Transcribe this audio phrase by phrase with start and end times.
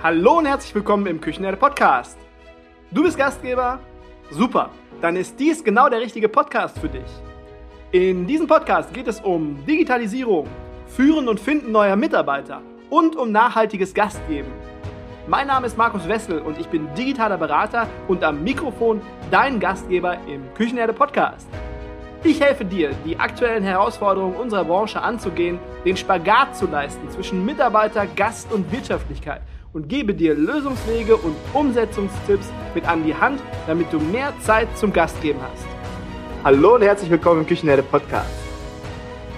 [0.00, 2.16] Hallo und herzlich willkommen im Küchenherde Podcast.
[2.92, 3.80] Du bist Gastgeber?
[4.30, 4.70] Super,
[5.00, 7.10] dann ist dies genau der richtige Podcast für dich.
[7.90, 10.46] In diesem Podcast geht es um Digitalisierung,
[10.86, 14.52] Führen und Finden neuer Mitarbeiter und um nachhaltiges Gastgeben.
[15.26, 19.00] Mein Name ist Markus Wessel und ich bin digitaler Berater und am Mikrofon
[19.32, 21.48] dein Gastgeber im Küchenherde Podcast.
[22.22, 28.06] Ich helfe dir, die aktuellen Herausforderungen unserer Branche anzugehen, den Spagat zu leisten zwischen Mitarbeiter,
[28.06, 29.42] Gast und Wirtschaftlichkeit
[29.72, 34.92] und gebe dir Lösungswege und Umsetzungstipps mit an die Hand, damit du mehr Zeit zum
[34.92, 35.66] Gastgeben hast.
[36.44, 38.30] Hallo und herzlich willkommen im Küchenherde Podcast.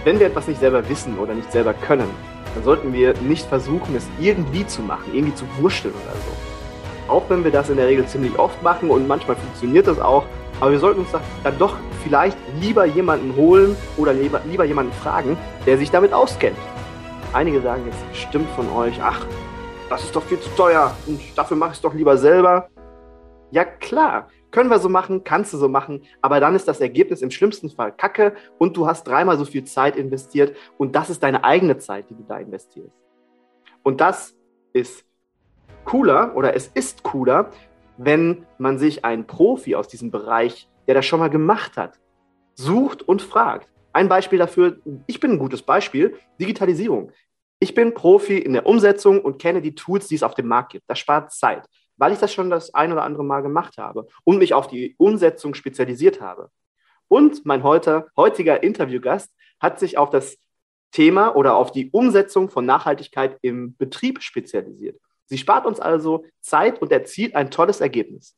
[0.05, 2.09] Wenn wir etwas nicht selber wissen oder nicht selber können,
[2.55, 7.13] dann sollten wir nicht versuchen, es irgendwie zu machen, irgendwie zu wursteln oder so.
[7.13, 10.25] Auch wenn wir das in der Regel ziemlich oft machen und manchmal funktioniert das auch,
[10.61, 11.11] aber wir sollten uns
[11.43, 16.57] dann doch vielleicht lieber jemanden holen oder lieber, lieber jemanden fragen, der sich damit auskennt.
[17.33, 19.27] Einige sagen jetzt bestimmt von euch, ach,
[19.91, 22.71] das ist doch viel zu teuer und dafür mache ich es doch lieber selber.
[23.51, 27.23] Ja klar, können wir so machen, kannst du so machen, aber dann ist das Ergebnis
[27.23, 31.25] im schlimmsten Fall Kacke und du hast dreimal so viel Zeit investiert und das ist
[31.25, 32.95] deine eigene Zeit, die du da investierst.
[33.83, 34.37] Und das
[34.73, 35.05] ist
[35.85, 37.51] cooler oder es ist cooler,
[37.99, 41.99] wenn man sich einen Profi aus diesem Bereich, der das schon mal gemacht hat,
[42.55, 43.69] sucht und fragt.
[43.93, 44.79] Ein Beispiel dafür,
[45.09, 47.11] ich bin ein gutes Beispiel, Digitalisierung.
[47.61, 50.73] Ich bin Profi in der Umsetzung und kenne die Tools, die es auf dem Markt
[50.73, 50.85] gibt.
[50.89, 51.69] Das spart Zeit
[52.01, 54.95] weil ich das schon das ein oder andere Mal gemacht habe und mich auf die
[54.97, 56.51] Umsetzung spezialisiert habe.
[57.09, 60.39] Und mein heute, heutiger Interviewgast hat sich auf das
[60.93, 64.99] Thema oder auf die Umsetzung von Nachhaltigkeit im Betrieb spezialisiert.
[65.27, 68.35] Sie spart uns also Zeit und erzielt ein tolles Ergebnis.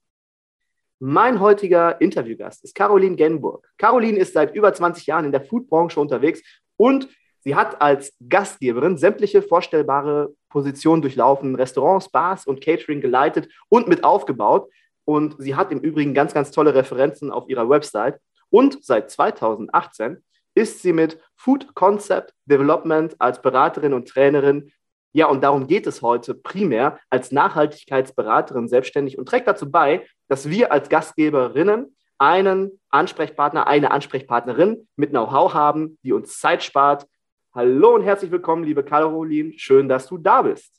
[0.98, 3.68] Mein heutiger Interviewgast ist Caroline Genburg.
[3.78, 6.42] Caroline ist seit über 20 Jahren in der Foodbranche unterwegs
[6.76, 7.08] und
[7.44, 14.04] Sie hat als Gastgeberin sämtliche vorstellbare Positionen durchlaufen, Restaurants, Bars und Catering geleitet und mit
[14.04, 14.70] aufgebaut.
[15.04, 18.20] Und sie hat im Übrigen ganz, ganz tolle Referenzen auf ihrer Website.
[18.50, 20.22] Und seit 2018
[20.54, 24.70] ist sie mit Food Concept Development als Beraterin und Trainerin.
[25.12, 30.48] Ja, und darum geht es heute primär als Nachhaltigkeitsberaterin selbstständig und trägt dazu bei, dass
[30.48, 37.06] wir als Gastgeberinnen einen Ansprechpartner, eine Ansprechpartnerin mit Know-how haben, die uns Zeit spart,
[37.54, 39.52] Hallo und herzlich willkommen, liebe Caroline.
[39.58, 40.72] Schön, dass du da bist.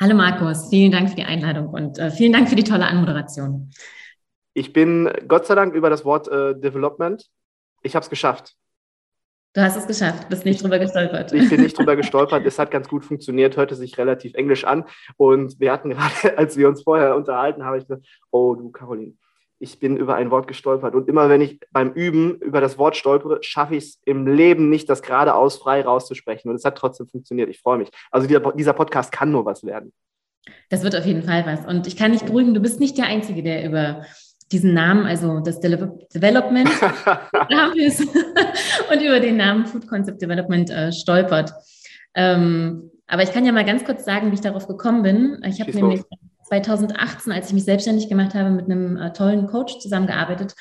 [0.00, 3.70] Hallo Markus, vielen Dank für die Einladung und äh, vielen Dank für die tolle Anmoderation.
[4.52, 7.24] Ich bin Gott sei Dank über das Wort äh, Development.
[7.82, 8.56] Ich habe es geschafft.
[9.52, 11.32] Du hast es geschafft, bist nicht drüber gestolpert.
[11.32, 12.44] Ich bin nicht drüber gestolpert.
[12.46, 14.86] Es hat ganz gut funktioniert, hörte sich relativ englisch an.
[15.18, 19.14] Und wir hatten gerade, als wir uns vorher unterhalten, habe ich gesagt, oh du Caroline,
[19.60, 20.94] ich bin über ein Wort gestolpert.
[20.94, 24.70] Und immer wenn ich beim Üben über das Wort stolpere, schaffe ich es im Leben
[24.70, 26.50] nicht, das geradeaus frei rauszusprechen.
[26.50, 27.50] Und es hat trotzdem funktioniert.
[27.50, 27.90] Ich freue mich.
[28.10, 29.92] Also dieser, dieser Podcast kann nur was werden.
[30.70, 31.66] Das wird auf jeden Fall was.
[31.66, 34.06] Und ich kann dich beruhigen, du bist nicht der Einzige, der über
[34.50, 36.68] diesen Namen, also das De Development
[38.90, 41.52] und über den Namen Food Concept Development äh, stolpert.
[42.14, 45.40] Ähm, aber ich kann ja mal ganz kurz sagen, wie ich darauf gekommen bin.
[45.44, 46.02] Ich habe nämlich
[46.50, 50.54] 2018, als ich mich selbstständig gemacht habe, mit einem äh, tollen Coach zusammengearbeitet.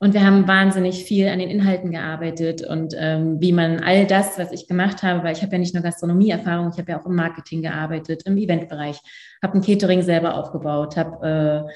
[0.00, 4.38] Und wir haben wahnsinnig viel an den Inhalten gearbeitet und ähm, wie man all das,
[4.38, 7.06] was ich gemacht habe, weil ich habe ja nicht nur Gastronomieerfahrung, ich habe ja auch
[7.06, 9.00] im Marketing gearbeitet, im Eventbereich,
[9.42, 11.72] habe ein Catering selber aufgebaut, habe äh,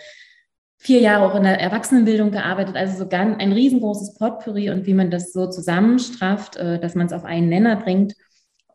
[0.79, 4.95] vier Jahre auch in der Erwachsenenbildung gearbeitet, also so ganz ein riesengroßes Potpourri und wie
[4.95, 8.15] man das so zusammenstrafft, äh, dass man es auf einen Nenner bringt.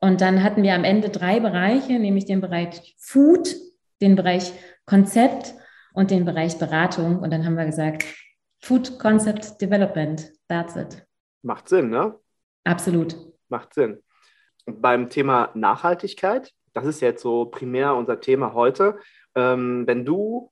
[0.01, 3.55] Und dann hatten wir am Ende drei Bereiche, nämlich den Bereich Food,
[4.01, 4.51] den Bereich
[4.87, 5.53] Konzept
[5.93, 7.19] und den Bereich Beratung.
[7.19, 8.05] Und dann haben wir gesagt,
[8.61, 11.05] Food Concept Development, that's it.
[11.43, 12.15] Macht Sinn, ne?
[12.63, 13.15] Absolut.
[13.49, 14.01] Macht Sinn.
[14.65, 18.99] beim Thema Nachhaltigkeit, das ist jetzt so primär unser Thema heute.
[19.35, 20.51] Ähm, wenn du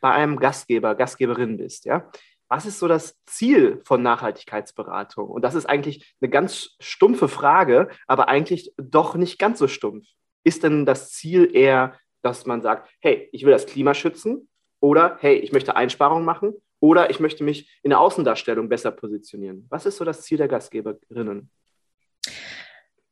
[0.00, 2.10] bei einem Gastgeber, Gastgeberin bist, ja,
[2.48, 5.28] was ist so das Ziel von Nachhaltigkeitsberatung?
[5.28, 10.06] Und das ist eigentlich eine ganz stumpfe Frage, aber eigentlich doch nicht ganz so stumpf.
[10.44, 14.48] Ist denn das Ziel eher dass man sagt, hey, ich will das Klima schützen
[14.80, 19.66] oder hey, ich möchte Einsparungen machen oder ich möchte mich in der Außendarstellung besser positionieren.
[19.70, 21.50] Was ist so das Ziel der Gastgeberinnen?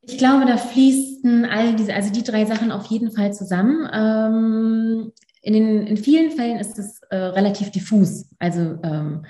[0.03, 3.89] Ich glaube, da fließen all diese, also die drei Sachen auf jeden Fall zusammen.
[3.93, 8.29] Ähm, in, den, in vielen Fällen ist es äh, relativ diffus.
[8.39, 9.25] Also ähm,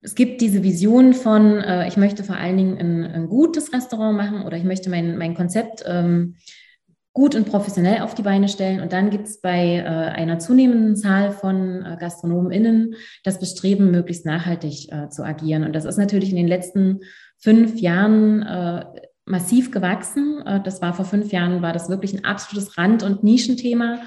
[0.00, 4.16] es gibt diese Vision von, äh, ich möchte vor allen Dingen ein, ein, gutes Restaurant
[4.16, 6.36] machen oder ich möchte mein, mein Konzept ähm,
[7.12, 8.80] gut und professionell auf die Beine stellen.
[8.80, 12.94] Und dann gibt es bei äh, einer zunehmenden Zahl von äh, GastronomInnen
[13.24, 15.64] das Bestreben, möglichst nachhaltig äh, zu agieren.
[15.64, 17.00] Und das ist natürlich in den letzten
[17.38, 18.84] fünf Jahren äh,
[19.24, 20.42] massiv gewachsen.
[20.46, 23.98] Äh, das war vor fünf Jahren, war das wirklich ein absolutes Rand- und Nischenthema.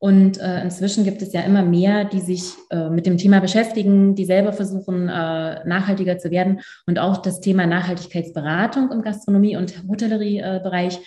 [0.00, 2.52] Und äh, inzwischen gibt es ja immer mehr, die sich
[2.90, 6.60] mit dem Thema beschäftigen, die selber versuchen, nachhaltiger zu werden.
[6.86, 11.00] Und auch das Thema Nachhaltigkeitsberatung im Gastronomie- und Hotelleriebereich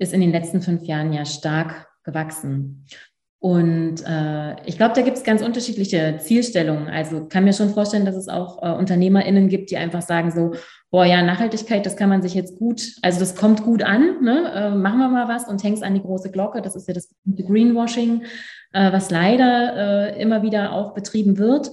[0.00, 2.86] ist in den letzten fünf Jahren ja stark gewachsen.
[3.38, 6.88] Und äh, ich glaube, da gibt es ganz unterschiedliche Zielstellungen.
[6.88, 10.52] Also kann mir schon vorstellen, dass es auch äh, UnternehmerInnen gibt, die einfach sagen so,
[10.90, 14.52] boah, ja, Nachhaltigkeit, das kann man sich jetzt gut, also das kommt gut an, ne?
[14.54, 16.60] äh, machen wir mal was und hängst an die große Glocke.
[16.60, 18.24] Das ist ja das Greenwashing,
[18.72, 21.70] äh, was leider äh, immer wieder auch betrieben wird.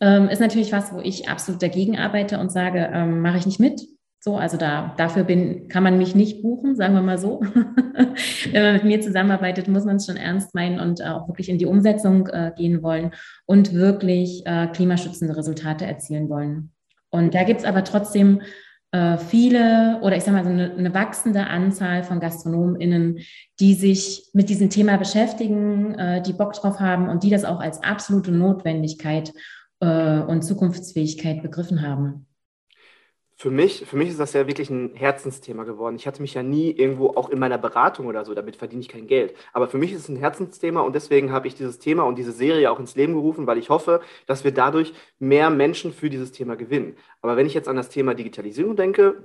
[0.00, 3.60] Ähm, ist natürlich was, wo ich absolut dagegen arbeite und sage, ähm, mache ich nicht
[3.60, 3.80] mit.
[4.26, 7.40] So, also da, dafür bin, kann man mich nicht buchen, sagen wir mal so.
[8.50, 11.58] Wenn man mit mir zusammenarbeitet, muss man es schon ernst meinen und auch wirklich in
[11.58, 13.12] die Umsetzung äh, gehen wollen
[13.44, 16.72] und wirklich äh, klimaschützende Resultate erzielen wollen.
[17.10, 18.42] Und da gibt es aber trotzdem
[18.90, 23.20] äh, viele oder ich sage mal so eine, eine, wachsende Anzahl von GastronomInnen,
[23.60, 27.60] die sich mit diesem Thema beschäftigen, äh, die Bock drauf haben und die das auch
[27.60, 29.32] als absolute Notwendigkeit
[29.78, 32.25] äh, und Zukunftsfähigkeit begriffen haben
[33.38, 35.96] für mich, für mich ist das ja wirklich ein Herzensthema geworden.
[35.96, 38.88] Ich hatte mich ja nie irgendwo, auch in meiner Beratung oder so, damit verdiene ich
[38.88, 39.34] kein Geld.
[39.52, 42.32] Aber für mich ist es ein Herzensthema und deswegen habe ich dieses Thema und diese
[42.32, 46.32] Serie auch ins Leben gerufen, weil ich hoffe, dass wir dadurch mehr Menschen für dieses
[46.32, 46.96] Thema gewinnen.
[47.20, 49.22] Aber wenn ich jetzt an das Thema Digitalisierung denke,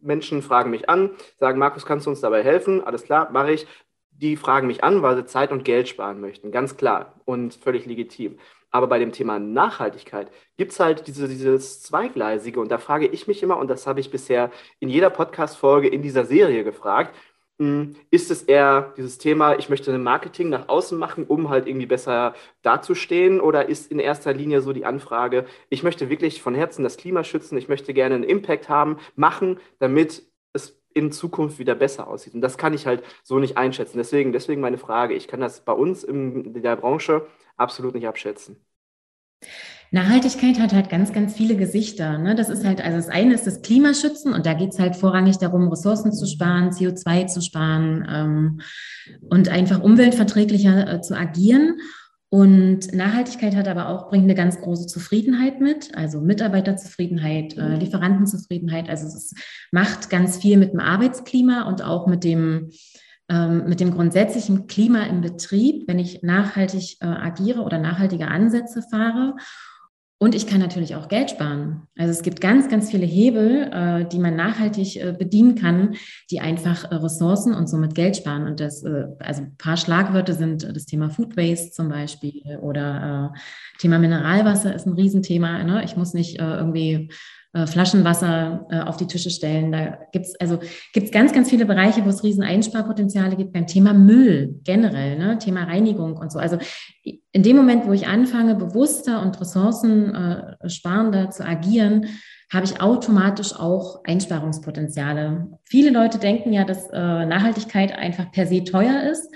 [0.00, 2.82] Menschen fragen mich an, sagen, Markus, kannst du uns dabei helfen?
[2.82, 3.66] Alles klar, mache ich.
[4.12, 6.50] Die fragen mich an, weil sie Zeit und Geld sparen möchten.
[6.50, 8.38] Ganz klar und völlig legitim.
[8.70, 12.60] Aber bei dem Thema Nachhaltigkeit gibt es halt diese, dieses Zweigleisige.
[12.60, 16.02] Und da frage ich mich immer, und das habe ich bisher in jeder Podcast-Folge in
[16.02, 17.14] dieser Serie gefragt,
[17.60, 21.66] hm, ist es eher dieses Thema, ich möchte ein Marketing nach außen machen, um halt
[21.66, 23.38] irgendwie besser dazustehen?
[23.38, 27.22] Oder ist in erster Linie so die Anfrage, ich möchte wirklich von Herzen das Klima
[27.22, 30.22] schützen, ich möchte gerne einen Impact haben, machen, damit
[31.00, 32.34] in Zukunft wieder besser aussieht?
[32.34, 33.98] Und das kann ich halt so nicht einschätzen.
[33.98, 35.14] Deswegen, deswegen meine Frage.
[35.14, 37.26] Ich kann das bei uns in der Branche
[37.56, 38.56] absolut nicht abschätzen.
[39.92, 42.18] Nachhaltigkeit hat halt ganz, ganz viele Gesichter.
[42.18, 42.36] Ne?
[42.36, 45.38] Das ist halt, also das eine ist das Klimaschützen und da geht es halt vorrangig
[45.38, 48.60] darum, Ressourcen zu sparen, CO2 zu sparen ähm,
[49.28, 51.80] und einfach umweltverträglicher äh, zu agieren.
[52.30, 58.88] Und Nachhaltigkeit hat aber auch, bringt eine ganz große Zufriedenheit mit, also Mitarbeiterzufriedenheit, äh, Lieferantenzufriedenheit.
[58.88, 59.34] Also es
[59.72, 62.70] macht ganz viel mit dem Arbeitsklima und auch mit dem
[63.30, 68.82] ähm, mit dem grundsätzlichen Klima im Betrieb, wenn ich nachhaltig äh, agiere oder nachhaltige Ansätze
[68.82, 69.36] fahre.
[70.22, 71.88] Und ich kann natürlich auch Geld sparen.
[71.96, 75.94] Also es gibt ganz, ganz viele Hebel, äh, die man nachhaltig äh, bedienen kann,
[76.30, 78.46] die einfach äh, Ressourcen und somit Geld sparen.
[78.46, 83.32] Und das, also ein paar Schlagwörter sind das Thema Food Waste zum Beispiel oder
[83.78, 85.64] Thema Mineralwasser ist ein Riesenthema.
[85.64, 85.84] Ne?
[85.84, 87.08] Ich muss nicht irgendwie
[87.52, 89.72] äh, Flaschenwasser äh, auf die Tische stellen.
[89.72, 90.60] Da gibt es also
[90.92, 95.36] gibt's ganz, ganz viele Bereiche, wo es riesen Einsparpotenziale gibt beim Thema Müll generell, ne?
[95.38, 96.38] Thema Reinigung und so.
[96.38, 96.58] Also
[97.32, 102.06] in dem Moment, wo ich anfange, bewusster und ressourcensparender zu agieren,
[102.52, 105.48] habe ich automatisch auch Einsparungspotenziale.
[105.64, 109.28] Viele Leute denken ja, dass äh, Nachhaltigkeit einfach per se teuer ist.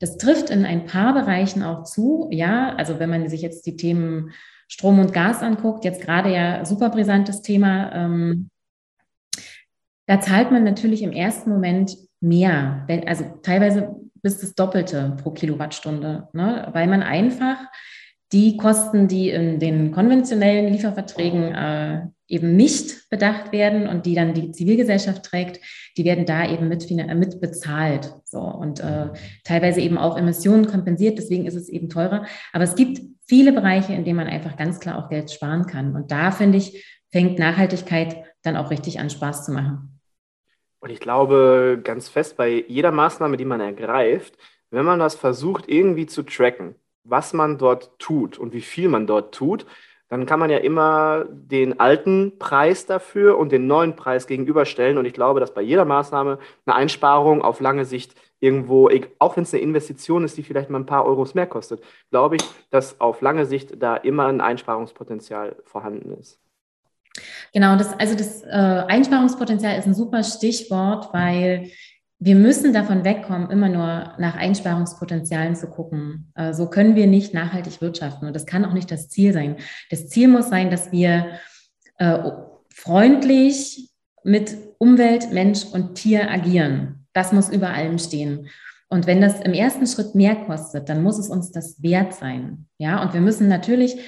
[0.00, 2.28] Das trifft in ein paar Bereichen auch zu.
[2.30, 4.32] Ja, also wenn man sich jetzt die Themen
[4.68, 8.50] Strom und Gas anguckt, jetzt gerade ja super brisantes Thema, ähm,
[10.06, 16.28] da zahlt man natürlich im ersten Moment mehr, also teilweise bis das Doppelte pro Kilowattstunde,
[16.32, 16.68] ne?
[16.72, 17.58] weil man einfach
[18.32, 24.34] die Kosten, die in den konventionellen Lieferverträgen äh, eben nicht bedacht werden und die dann
[24.34, 25.60] die Zivilgesellschaft trägt,
[25.96, 28.14] die werden da eben mit, mit bezahlt.
[28.24, 29.10] So, und äh,
[29.44, 32.26] teilweise eben auch Emissionen kompensiert, deswegen ist es eben teurer.
[32.52, 35.94] Aber es gibt viele Bereiche, in denen man einfach ganz klar auch Geld sparen kann.
[35.94, 40.00] Und da, finde ich, fängt Nachhaltigkeit dann auch richtig an, Spaß zu machen.
[40.80, 44.36] Und ich glaube ganz fest, bei jeder Maßnahme, die man ergreift,
[44.70, 49.06] wenn man das versucht irgendwie zu tracken, was man dort tut und wie viel man
[49.06, 49.66] dort tut,
[50.08, 54.98] dann kann man ja immer den alten Preis dafür und den neuen Preis gegenüberstellen.
[54.98, 59.44] Und ich glaube, dass bei jeder Maßnahme eine Einsparung auf lange Sicht irgendwo, auch wenn
[59.44, 63.00] es eine Investition ist, die vielleicht mal ein paar Euros mehr kostet, glaube ich, dass
[63.00, 66.38] auf lange Sicht da immer ein Einsparungspotenzial vorhanden ist.
[67.52, 71.70] Genau, das, also das äh, Einsparungspotenzial ist ein super Stichwort, weil
[72.24, 76.32] wir müssen davon wegkommen, immer nur nach Einsparungspotenzialen zu gucken.
[76.34, 79.56] Äh, so können wir nicht nachhaltig wirtschaften und das kann auch nicht das Ziel sein.
[79.90, 81.38] Das Ziel muss sein, dass wir
[81.98, 82.30] äh,
[82.74, 83.90] freundlich
[84.22, 87.06] mit Umwelt, Mensch und Tier agieren.
[87.12, 88.48] Das muss über allem stehen.
[88.88, 92.68] Und wenn das im ersten Schritt mehr kostet, dann muss es uns das wert sein.
[92.78, 93.98] Ja, und wir müssen natürlich,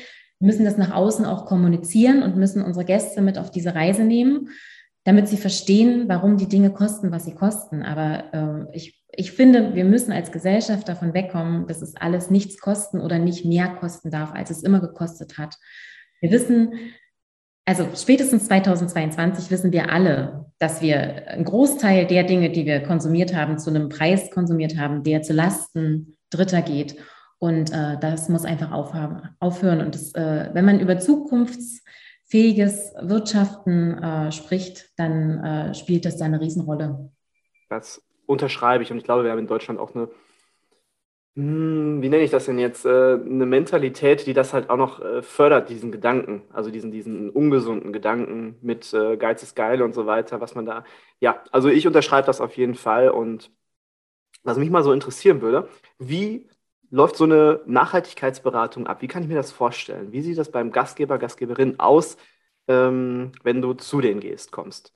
[0.41, 4.49] müssen das nach außen auch kommunizieren und müssen unsere Gäste mit auf diese Reise nehmen
[5.07, 7.85] damit sie verstehen, warum die Dinge kosten, was sie kosten.
[7.85, 8.25] Aber
[8.73, 13.01] äh, ich, ich finde, wir müssen als Gesellschaft davon wegkommen, dass es alles nichts kosten
[13.01, 15.55] oder nicht mehr kosten darf, als es immer gekostet hat.
[16.21, 16.73] Wir wissen,
[17.65, 23.33] also spätestens 2022 wissen wir alle, dass wir einen Großteil der Dinge, die wir konsumiert
[23.33, 26.97] haben, zu einem Preis konsumiert haben, der zu Lasten Dritter geht.
[27.39, 29.81] Und äh, das muss einfach aufhören.
[29.83, 30.99] Und das, äh, wenn man über
[32.27, 37.11] zukunftsfähiges Wirtschaften äh, spricht, dann äh, spielt das da eine Riesenrolle.
[37.69, 38.91] Das unterschreibe ich.
[38.91, 40.09] Und ich glaube, wir haben in Deutschland auch eine,
[41.37, 45.01] hm, wie nenne ich das denn jetzt, äh, eine Mentalität, die das halt auch noch
[45.01, 50.07] äh, fördert, diesen Gedanken, also diesen, diesen ungesunden Gedanken mit Geiz ist geil und so
[50.07, 50.85] weiter, was man da,
[51.21, 53.11] ja, also ich unterschreibe das auf jeden Fall.
[53.11, 53.51] Und
[54.43, 55.69] was mich mal so interessieren würde,
[55.99, 56.49] wie
[56.91, 59.03] läuft so eine Nachhaltigkeitsberatung ab?
[59.03, 60.13] Wie kann ich mir das vorstellen?
[60.13, 62.17] Wie sieht das beim Gastgeber, Gastgeberin aus,
[62.69, 64.93] ähm, wenn du zu denen gehst, kommst?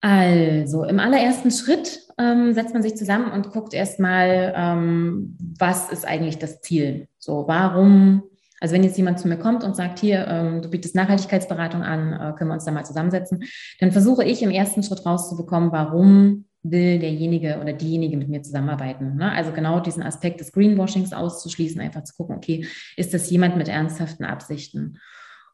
[0.00, 6.06] Also im allerersten Schritt ähm, setzt man sich zusammen und guckt erstmal, ähm, was ist
[6.06, 7.08] eigentlich das Ziel?
[7.18, 8.22] So, warum?
[8.60, 12.12] Also wenn jetzt jemand zu mir kommt und sagt, hier, ähm, du bietest Nachhaltigkeitsberatung an,
[12.12, 13.44] äh, können wir uns da mal zusammensetzen,
[13.80, 19.16] dann versuche ich im ersten Schritt rauszubekommen, warum will derjenige oder diejenige mit mir zusammenarbeiten.
[19.16, 19.30] Ne?
[19.32, 23.68] Also genau diesen Aspekt des Greenwashings auszuschließen, einfach zu gucken, okay, ist das jemand mit
[23.68, 24.98] ernsthaften Absichten?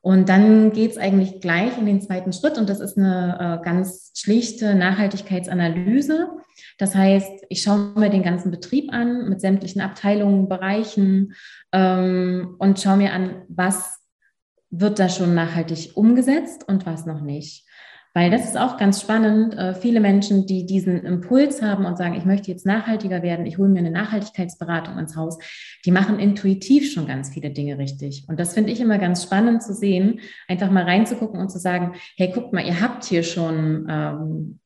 [0.00, 3.64] Und dann geht es eigentlich gleich in den zweiten Schritt und das ist eine äh,
[3.64, 6.28] ganz schlichte Nachhaltigkeitsanalyse.
[6.76, 11.32] Das heißt, ich schaue mir den ganzen Betrieb an mit sämtlichen Abteilungen, Bereichen
[11.72, 13.98] ähm, und schaue mir an, was
[14.68, 17.66] wird da schon nachhaltig umgesetzt und was noch nicht.
[18.16, 19.58] Weil das ist auch ganz spannend.
[19.58, 23.58] Äh, viele Menschen, die diesen Impuls haben und sagen, ich möchte jetzt nachhaltiger werden, ich
[23.58, 25.38] hole mir eine Nachhaltigkeitsberatung ins Haus,
[25.84, 28.24] die machen intuitiv schon ganz viele Dinge richtig.
[28.28, 31.96] Und das finde ich immer ganz spannend zu sehen, einfach mal reinzugucken und zu sagen,
[32.16, 34.60] hey, guckt mal, ihr habt hier schon ähm,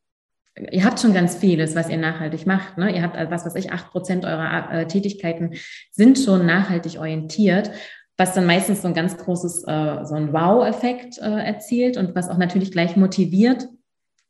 [0.71, 2.79] ihr habt schon ganz vieles, was ihr nachhaltig macht.
[2.79, 2.95] Ne?
[2.95, 5.55] Ihr habt, äh, was weiß ich, acht Prozent eurer äh, Tätigkeiten
[5.91, 7.71] sind schon nachhaltig orientiert
[8.19, 12.29] was dann meistens so ein ganz großes, äh, so ein Wow-Effekt äh, erzielt und was
[12.29, 13.69] auch natürlich gleich motiviert,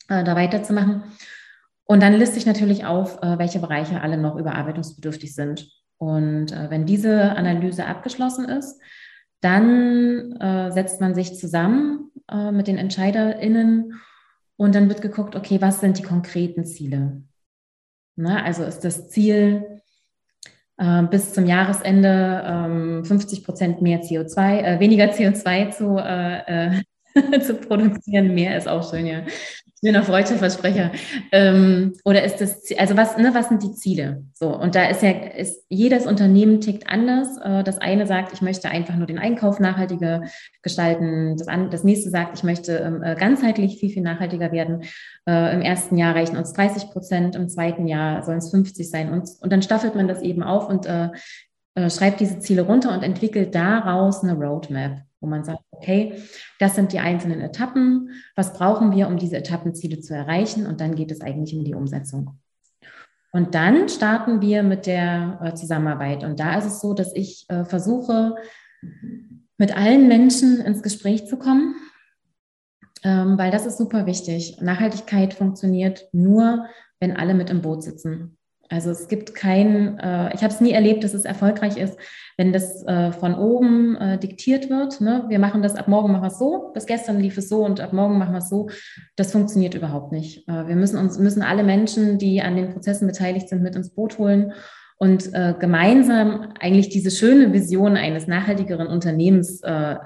[0.08, 1.02] äh, da weiterzumachen.
[1.84, 5.70] Und dann liste ich natürlich auf, äh, welche Bereiche alle noch überarbeitungsbedürftig sind.
[5.96, 8.78] Und äh, wenn diese Analyse abgeschlossen ist,
[9.40, 12.04] dann äh, setzt man sich zusammen
[12.52, 13.94] mit den EntscheiderInnen
[14.56, 17.22] und dann wird geguckt, okay, was sind die konkreten Ziele?
[18.16, 19.80] Na, also ist das Ziel,
[20.78, 26.82] äh, bis zum Jahresende 50 ähm, Prozent mehr CO2, äh, weniger CO2 zu, äh, äh
[27.40, 28.34] zu produzieren.
[28.34, 29.22] Mehr ist auch schön, ja.
[29.84, 30.90] Schöner freudscher Versprecher.
[31.30, 34.24] Ähm, oder ist das, also was, ne, was sind die Ziele?
[34.34, 37.36] So, und da ist ja, ist, jedes Unternehmen tickt anders.
[37.38, 40.22] Äh, das eine sagt, ich möchte einfach nur den Einkauf nachhaltiger
[40.62, 41.36] gestalten.
[41.36, 44.82] Das, an, das nächste sagt, ich möchte ähm, äh, ganzheitlich viel, viel nachhaltiger werden.
[45.28, 49.12] Äh, Im ersten Jahr reichen uns 30 Prozent, im zweiten Jahr sollen es 50 sein.
[49.12, 51.10] Und, und dann staffelt man das eben auf und äh,
[51.76, 56.22] äh, schreibt diese Ziele runter und entwickelt daraus eine Roadmap wo man sagt, okay,
[56.58, 60.94] das sind die einzelnen Etappen, was brauchen wir, um diese Etappenziele zu erreichen und dann
[60.94, 62.38] geht es eigentlich um die Umsetzung.
[63.32, 67.44] Und dann starten wir mit der äh, Zusammenarbeit und da ist es so, dass ich
[67.48, 68.36] äh, versuche,
[69.58, 71.74] mit allen Menschen ins Gespräch zu kommen,
[73.02, 74.60] ähm, weil das ist super wichtig.
[74.60, 76.66] Nachhaltigkeit funktioniert nur,
[77.00, 78.37] wenn alle mit im Boot sitzen.
[78.70, 81.96] Also es gibt kein, äh, ich habe es nie erlebt, dass es erfolgreich ist,
[82.36, 85.00] wenn das äh, von oben äh, diktiert wird.
[85.00, 85.24] Ne?
[85.28, 87.80] Wir machen das ab morgen machen wir es so, bis gestern lief es so und
[87.80, 88.68] ab morgen machen wir es so.
[89.16, 90.46] Das funktioniert überhaupt nicht.
[90.48, 93.90] Äh, wir müssen uns müssen alle Menschen, die an den Prozessen beteiligt sind, mit ins
[93.90, 94.52] Boot holen
[94.98, 99.96] und äh, gemeinsam eigentlich diese schöne Vision eines nachhaltigeren Unternehmens äh,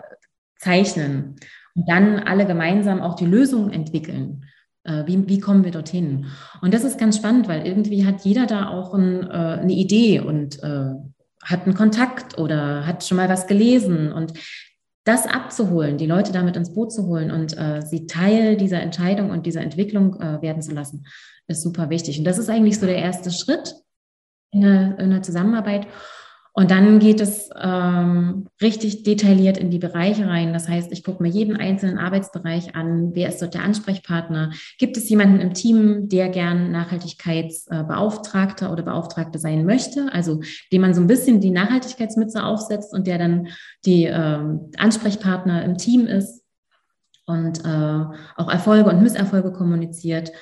[0.58, 1.36] zeichnen
[1.74, 4.41] und dann alle gemeinsam auch die Lösungen entwickeln.
[4.84, 6.26] Äh, wie, wie kommen wir dorthin?
[6.60, 10.20] Und das ist ganz spannend, weil irgendwie hat jeder da auch ein, äh, eine Idee
[10.20, 10.94] und äh,
[11.44, 14.12] hat einen Kontakt oder hat schon mal was gelesen.
[14.12, 14.32] Und
[15.04, 19.46] das abzuholen, die Leute damit ins Boot zu holen und sie Teil dieser Entscheidung und
[19.46, 21.06] dieser Entwicklung werden zu lassen,
[21.48, 22.20] ist super wichtig.
[22.20, 23.74] Und das ist eigentlich so der erste Schritt
[24.52, 25.88] in der, in der Zusammenarbeit.
[26.54, 30.52] Und dann geht es ähm, richtig detailliert in die Bereiche rein.
[30.52, 33.14] Das heißt, ich gucke mir jeden einzelnen Arbeitsbereich an.
[33.14, 34.52] Wer ist dort der Ansprechpartner?
[34.78, 40.12] Gibt es jemanden im Team, der gern Nachhaltigkeitsbeauftragter oder Beauftragte sein möchte?
[40.12, 43.48] Also dem man so ein bisschen die Nachhaltigkeitsmütze aufsetzt und der dann
[43.86, 46.44] die ähm, Ansprechpartner im Team ist
[47.24, 48.04] und äh,
[48.36, 50.32] auch Erfolge und Misserfolge kommuniziert.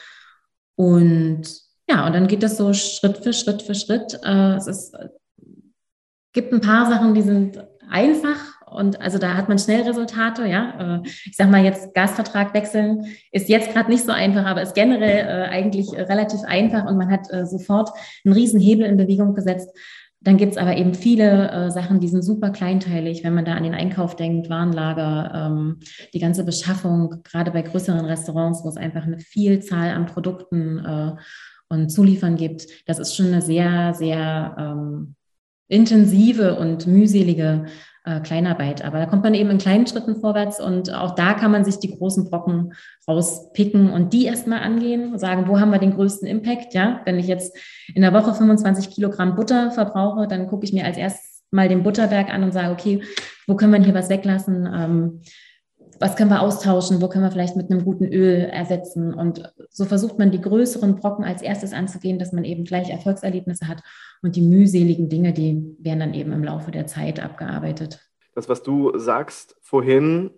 [0.74, 1.42] Und
[1.88, 4.18] ja, und dann geht das so Schritt für Schritt für Schritt.
[4.24, 4.96] Äh, es ist
[6.32, 11.00] gibt ein paar Sachen, die sind einfach und also da hat man schnell Resultate, ja.
[11.02, 14.74] Äh, ich sag mal jetzt Gasvertrag wechseln ist jetzt gerade nicht so einfach, aber ist
[14.74, 17.90] generell äh, eigentlich relativ einfach und man hat äh, sofort
[18.24, 19.68] einen riesen Hebel in Bewegung gesetzt.
[20.22, 23.54] Dann gibt es aber eben viele äh, Sachen, die sind super kleinteilig, wenn man da
[23.54, 25.80] an den Einkauf denkt, Warenlager, ähm,
[26.12, 31.12] die ganze Beschaffung, gerade bei größeren Restaurants, wo es einfach eine Vielzahl an Produkten äh,
[31.70, 32.66] und Zuliefern gibt.
[32.86, 35.14] Das ist schon eine sehr, sehr ähm,
[35.70, 37.66] intensive und mühselige
[38.04, 38.84] äh, Kleinarbeit.
[38.84, 41.78] Aber da kommt man eben in kleinen Schritten vorwärts und auch da kann man sich
[41.78, 42.74] die großen Brocken
[43.06, 46.74] rauspicken und die erstmal angehen, sagen, wo haben wir den größten Impact?
[46.74, 47.56] Ja, wenn ich jetzt
[47.94, 51.82] in der Woche 25 Kilogramm Butter verbrauche, dann gucke ich mir als erstes mal den
[51.82, 53.02] Butterberg an und sage, okay,
[53.46, 54.68] wo können wir hier was weglassen?
[54.72, 55.20] Ähm,
[56.00, 59.12] was können wir austauschen, wo können wir vielleicht mit einem guten Öl ersetzen.
[59.12, 63.68] Und so versucht man die größeren Brocken als erstes anzugehen, dass man eben gleich Erfolgserlebnisse
[63.68, 63.82] hat.
[64.22, 68.00] Und die mühseligen Dinge, die werden dann eben im Laufe der Zeit abgearbeitet.
[68.34, 70.30] Das, was du sagst vorhin,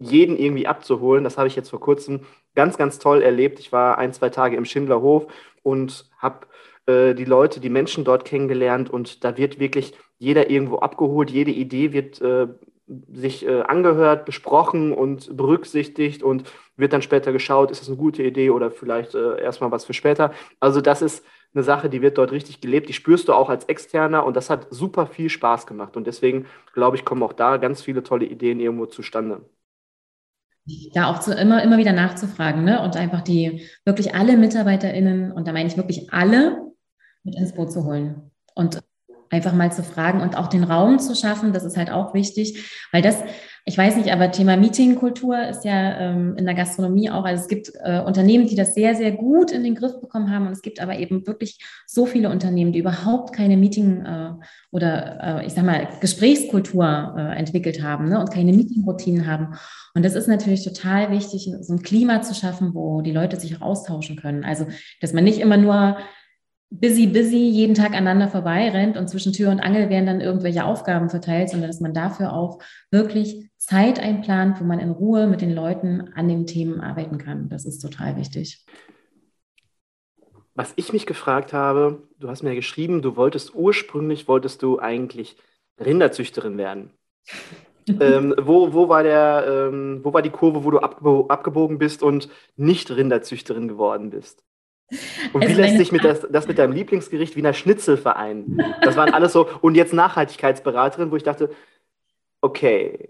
[0.00, 2.22] jeden irgendwie abzuholen, das habe ich jetzt vor kurzem
[2.56, 3.60] ganz, ganz toll erlebt.
[3.60, 5.28] Ich war ein, zwei Tage im Schindlerhof
[5.62, 6.48] und habe
[6.86, 11.52] äh, die Leute, die Menschen dort kennengelernt und da wird wirklich jeder irgendwo abgeholt, jede
[11.52, 12.48] Idee wird äh,
[12.86, 16.44] sich äh, angehört, besprochen und berücksichtigt und
[16.76, 19.94] wird dann später geschaut, ist das eine gute Idee oder vielleicht äh, erstmal was für
[19.94, 20.32] später.
[20.60, 21.24] Also das ist
[21.54, 24.50] eine Sache, die wird dort richtig gelebt, die spürst du auch als Externer und das
[24.50, 28.26] hat super viel Spaß gemacht und deswegen glaube ich, kommen auch da ganz viele tolle
[28.26, 29.48] Ideen irgendwo zustande.
[30.94, 32.82] Da auch zu, immer, immer wieder nachzufragen ne?
[32.82, 36.72] und einfach die wirklich alle MitarbeiterInnen, und da meine ich wirklich alle,
[37.22, 38.30] mit ins Boot zu holen.
[38.54, 38.80] Und
[39.34, 42.70] einfach mal zu fragen und auch den Raum zu schaffen, das ist halt auch wichtig,
[42.92, 43.22] weil das,
[43.64, 47.48] ich weiß nicht, aber Thema Meetingkultur ist ja ähm, in der Gastronomie auch, also es
[47.48, 50.62] gibt äh, Unternehmen, die das sehr, sehr gut in den Griff bekommen haben und es
[50.62, 54.30] gibt aber eben wirklich so viele Unternehmen, die überhaupt keine Meeting- äh,
[54.70, 59.54] oder äh, ich sag mal Gesprächskultur äh, entwickelt haben ne, und keine Meetingroutinen haben.
[59.94, 63.56] Und das ist natürlich total wichtig, so ein Klima zu schaffen, wo die Leute sich
[63.56, 64.44] auch austauschen können.
[64.44, 64.66] Also,
[65.00, 65.96] dass man nicht immer nur
[66.70, 71.10] busy, busy jeden Tag aneinander vorbeirennt und zwischen Tür und Angel werden dann irgendwelche Aufgaben
[71.10, 72.60] verteilt, sondern dass man dafür auch
[72.90, 77.48] wirklich Zeit einplant, wo man in Ruhe mit den Leuten an den Themen arbeiten kann.
[77.48, 78.64] Das ist total wichtig.
[80.54, 85.36] Was ich mich gefragt habe, du hast mir geschrieben, du wolltest ursprünglich, wolltest du eigentlich
[85.80, 86.90] Rinderzüchterin werden.
[88.00, 92.28] ähm, wo, wo, war der, ähm, wo war die Kurve, wo du abgebogen bist und
[92.56, 94.44] nicht Rinderzüchterin geworden bist?
[95.32, 98.62] Und also wie lässt sich mit das, das mit deinem Lieblingsgericht Wiener Schnitzel vereinen?
[98.82, 99.48] Das waren alles so.
[99.60, 101.50] Und jetzt Nachhaltigkeitsberaterin, wo ich dachte,
[102.40, 103.08] okay,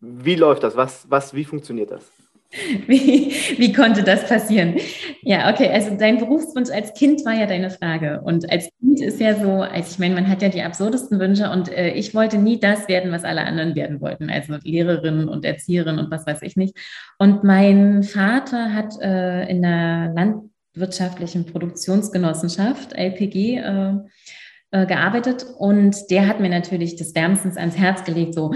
[0.00, 0.76] wie läuft das?
[0.76, 2.04] Was, was, wie funktioniert das?
[2.86, 4.76] Wie, wie konnte das passieren?
[5.20, 8.22] Ja, okay, also dein Berufswunsch als Kind war ja deine Frage.
[8.24, 11.50] Und als Kind ist ja so, also ich meine, man hat ja die absurdesten Wünsche
[11.50, 15.44] und äh, ich wollte nie das werden, was alle anderen werden wollten, also Lehrerin und
[15.44, 16.74] Erzieherin und was weiß ich nicht.
[17.18, 20.47] Und mein Vater hat äh, in der Land
[20.80, 23.94] wirtschaftlichen Produktionsgenossenschaft, LPG, äh,
[24.70, 25.46] äh, gearbeitet.
[25.58, 28.52] Und der hat mir natürlich das wärmstens ans Herz gelegt, so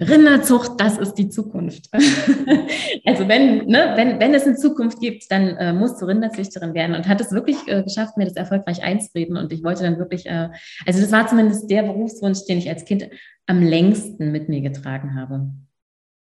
[0.00, 1.90] Rinderzucht, das ist die Zukunft.
[1.92, 6.96] also wenn, ne, wenn, wenn es eine Zukunft gibt, dann äh, musst du Rinderzüchterin werden
[6.96, 9.36] und hat es wirklich äh, geschafft, mir das erfolgreich einzureden.
[9.36, 10.48] Und ich wollte dann wirklich, äh,
[10.86, 13.10] also das war zumindest der Berufswunsch, den ich als Kind
[13.46, 15.50] am längsten mit mir getragen habe.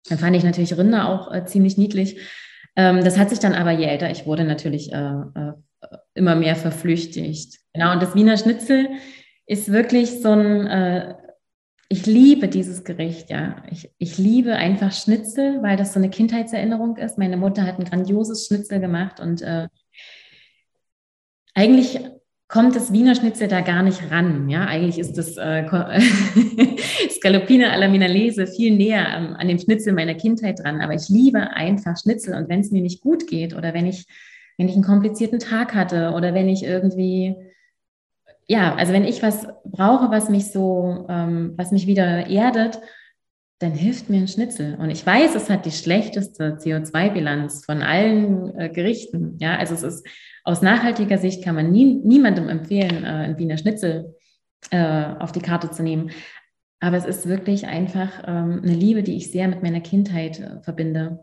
[0.09, 2.19] Dann fand ich natürlich Rinder auch äh, ziemlich niedlich.
[2.79, 4.97] Ähm, das hat sich dann aber, je älter ich wurde, natürlich äh,
[5.35, 5.53] äh,
[6.15, 7.59] immer mehr verflüchtigt.
[7.75, 8.89] Genau, und das Wiener Schnitzel
[9.47, 11.15] ist wirklich so ein, äh,
[11.89, 13.65] ich liebe dieses Gericht, ja.
[13.71, 17.19] Ich, ich liebe einfach Schnitzel, weil das so eine Kindheitserinnerung ist.
[17.19, 19.43] Meine Mutter hat ein grandioses Schnitzel gemacht und
[21.55, 21.99] eigentlich
[22.49, 24.49] kommt das Wiener Schnitzel da gar nicht ran.
[24.49, 25.67] Ja, eigentlich ist das äh,
[27.11, 30.81] Scallopine alla Milanese viel näher ähm, an dem Schnitzel meiner Kindheit dran.
[30.81, 34.07] Aber ich liebe einfach Schnitzel und wenn es mir nicht gut geht oder wenn ich,
[34.57, 37.37] wenn ich einen komplizierten Tag hatte oder wenn ich irgendwie,
[38.47, 42.81] ja, also wenn ich was brauche, was mich so, ähm, was mich wieder erdet,
[43.59, 44.77] dann hilft mir ein Schnitzel.
[44.77, 49.37] Und ich weiß, es hat die schlechteste CO2-Bilanz von allen äh, Gerichten.
[49.39, 50.07] Ja, also es ist
[50.49, 54.17] aus nachhaltiger Sicht kann man nie, niemandem empfehlen, äh, ein Wiener Schnitzel
[54.71, 56.11] äh, auf die Karte zu nehmen.
[56.81, 60.63] Aber es ist wirklich einfach ähm, eine Liebe, die ich sehr mit meiner Kindheit äh,
[60.63, 61.19] verbinde.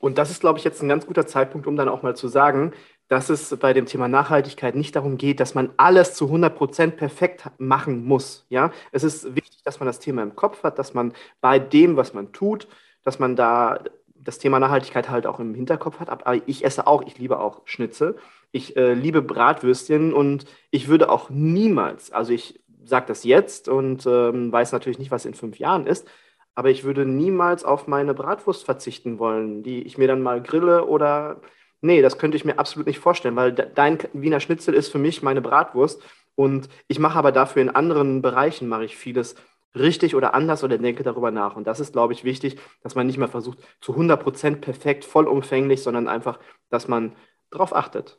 [0.00, 2.28] Und das ist, glaube ich, jetzt ein ganz guter Zeitpunkt, um dann auch mal zu
[2.28, 2.72] sagen,
[3.08, 6.98] dass es bei dem Thema Nachhaltigkeit nicht darum geht, dass man alles zu 100 Prozent
[6.98, 8.44] perfekt machen muss.
[8.50, 11.96] Ja, es ist wichtig, dass man das Thema im Kopf hat, dass man bei dem,
[11.96, 12.68] was man tut,
[13.02, 13.82] dass man da
[14.20, 16.10] das Thema Nachhaltigkeit halt auch im Hinterkopf hat.
[16.10, 18.16] Aber ich esse auch, ich liebe auch Schnitzel.
[18.52, 24.06] Ich äh, liebe Bratwürstchen und ich würde auch niemals, also ich sage das jetzt und
[24.06, 26.08] ähm, weiß natürlich nicht, was in fünf Jahren ist.
[26.54, 30.86] Aber ich würde niemals auf meine Bratwurst verzichten wollen, die ich mir dann mal grille
[30.86, 31.40] oder.
[31.80, 35.22] Nee, das könnte ich mir absolut nicht vorstellen, weil dein Wiener Schnitzel ist für mich
[35.22, 36.02] meine Bratwurst.
[36.34, 39.36] Und ich mache aber dafür in anderen Bereichen mache ich vieles
[39.74, 41.56] richtig oder anders oder denke darüber nach.
[41.56, 45.82] Und das ist, glaube ich, wichtig, dass man nicht mehr versucht, zu 100% perfekt, vollumfänglich,
[45.82, 46.38] sondern einfach,
[46.70, 47.14] dass man
[47.50, 48.18] darauf achtet.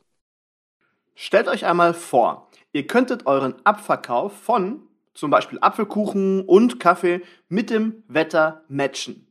[1.16, 4.84] Stellt euch einmal vor, ihr könntet euren Abverkauf von
[5.14, 9.28] zum Beispiel Apfelkuchen und Kaffee mit dem Wetter matchen.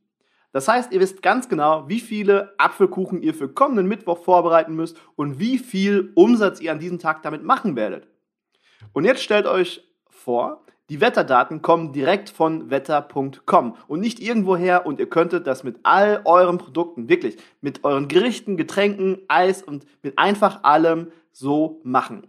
[0.53, 5.01] Das heißt, ihr wisst ganz genau, wie viele Apfelkuchen ihr für kommenden Mittwoch vorbereiten müsst
[5.17, 8.09] und wie viel Umsatz ihr an diesem Tag damit machen werdet.
[8.93, 14.99] Und jetzt stellt euch vor, die Wetterdaten kommen direkt von wetter.com und nicht irgendwoher und
[15.01, 20.19] ihr könntet das mit all euren Produkten, wirklich, mit euren Gerichten, Getränken, Eis und mit
[20.19, 22.27] einfach allem so machen.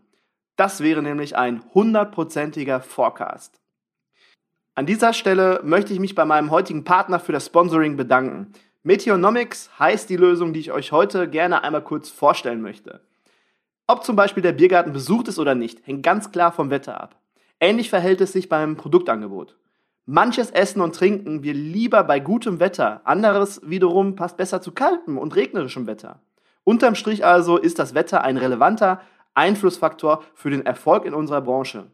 [0.58, 3.62] Das wäre nämlich ein hundertprozentiger Forecast.
[4.76, 8.52] An dieser Stelle möchte ich mich bei meinem heutigen Partner für das Sponsoring bedanken.
[8.84, 13.02] Meteonomics heißt die Lösung, die ich euch heute gerne einmal kurz vorstellen möchte.
[13.88, 17.16] Ob zum Beispiel der Biergarten besucht ist oder nicht, hängt ganz klar vom Wetter ab.
[17.60, 19.58] Ähnlich verhält es sich beim Produktangebot.
[20.06, 25.18] Manches Essen und Trinken wir lieber bei gutem Wetter, anderes wiederum passt besser zu kaltem
[25.18, 26.22] und regnerischem Wetter.
[26.64, 29.02] Unterm Strich also ist das Wetter ein relevanter
[29.34, 31.88] Einflussfaktor für den Erfolg in unserer Branche.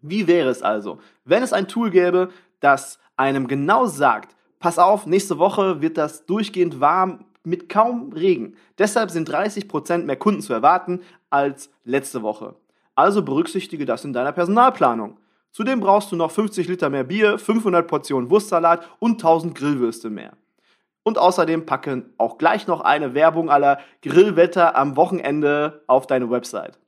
[0.00, 5.06] Wie wäre es also, wenn es ein Tool gäbe, das einem genau sagt, pass auf,
[5.06, 8.56] nächste Woche wird das durchgehend warm mit kaum Regen.
[8.78, 12.54] Deshalb sind 30% mehr Kunden zu erwarten als letzte Woche.
[12.98, 15.18] Also berücksichtige das in deiner Personalplanung.
[15.52, 20.32] Zudem brauchst du noch 50 Liter mehr Bier, 500 Portionen Wurstsalat und 1000 Grillwürste mehr.
[21.04, 26.80] Und außerdem packen auch gleich noch eine Werbung aller Grillwetter am Wochenende auf deine Website.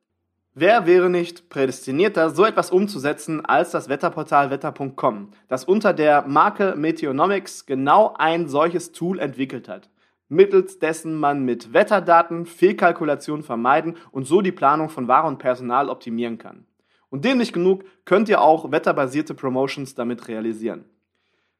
[0.52, 6.74] Wer wäre nicht prädestinierter, so etwas umzusetzen als das Wetterportal wetter.com, das unter der Marke
[6.76, 9.88] Meteonomics genau ein solches Tool entwickelt hat,
[10.30, 15.90] mittels dessen man mit Wetterdaten Fehlkalkulationen vermeiden und so die Planung von Ware und Personal
[15.90, 16.64] optimieren kann.
[17.10, 20.84] Und dem nicht genug, könnt ihr auch wetterbasierte Promotions damit realisieren.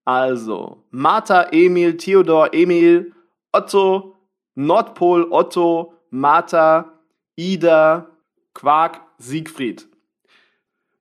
[0.05, 3.13] also Martha, Emil, Theodor, Emil,
[3.53, 4.17] Otto,
[4.55, 6.93] Nordpol, Otto, Martha,
[7.37, 8.09] Ida,
[8.53, 9.89] Quark, Siegfried.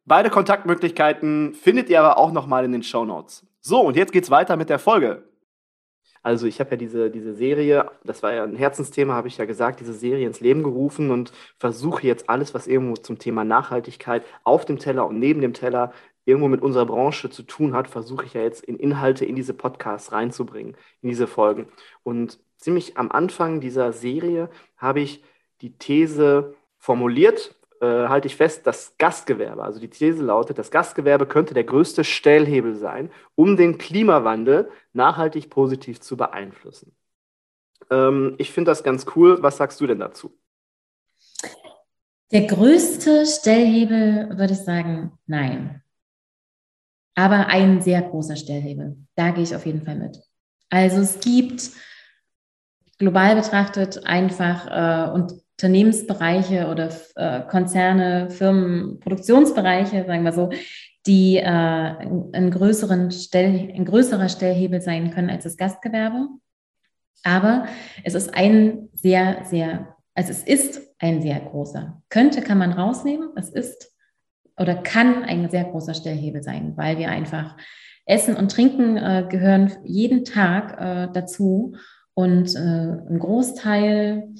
[0.05, 3.45] Beide Kontaktmöglichkeiten findet ihr aber auch nochmal in den Show Notes.
[3.61, 5.23] So, und jetzt geht's weiter mit der Folge.
[6.23, 9.45] Also ich habe ja diese, diese Serie, das war ja ein Herzensthema, habe ich ja
[9.45, 14.23] gesagt, diese Serie ins Leben gerufen und versuche jetzt alles, was irgendwo zum Thema Nachhaltigkeit
[14.45, 15.91] auf dem Teller und neben dem Teller
[16.25, 19.53] irgendwo mit unserer Branche zu tun hat, versuche ich ja jetzt in Inhalte in diese
[19.53, 21.67] Podcasts reinzubringen, in diese Folgen.
[22.03, 25.23] Und ziemlich am Anfang dieser Serie habe ich
[25.61, 31.25] die These formuliert, äh, halte ich fest, das Gastgewerbe, also die These lautet, das Gastgewerbe
[31.25, 36.95] könnte der größte Stellhebel sein, um den Klimawandel nachhaltig positiv zu beeinflussen.
[37.89, 39.41] Ähm, ich finde das ganz cool.
[39.41, 40.37] Was sagst du denn dazu?
[42.31, 45.82] Der größte Stellhebel würde ich sagen, nein.
[47.15, 48.97] Aber ein sehr großer Stellhebel.
[49.15, 50.19] Da gehe ich auf jeden Fall mit.
[50.69, 51.71] Also es gibt
[52.97, 60.49] global betrachtet einfach äh, Unternehmensbereiche oder äh, Konzerne, Firmen, Produktionsbereiche, sagen wir so,
[61.05, 66.29] die äh, ein, größeren Stell, ein größerer Stellhebel sein können als das Gastgewerbe.
[67.23, 67.65] Aber
[68.03, 72.01] es ist ein sehr, sehr, also es ist ein sehr großer.
[72.09, 73.92] Könnte kann man rausnehmen, es ist
[74.57, 77.55] oder kann ein sehr großer Stellhebel sein, weil wir einfach
[78.05, 81.75] Essen und Trinken äh, gehören jeden Tag äh, dazu
[82.13, 84.33] und äh, ein Großteil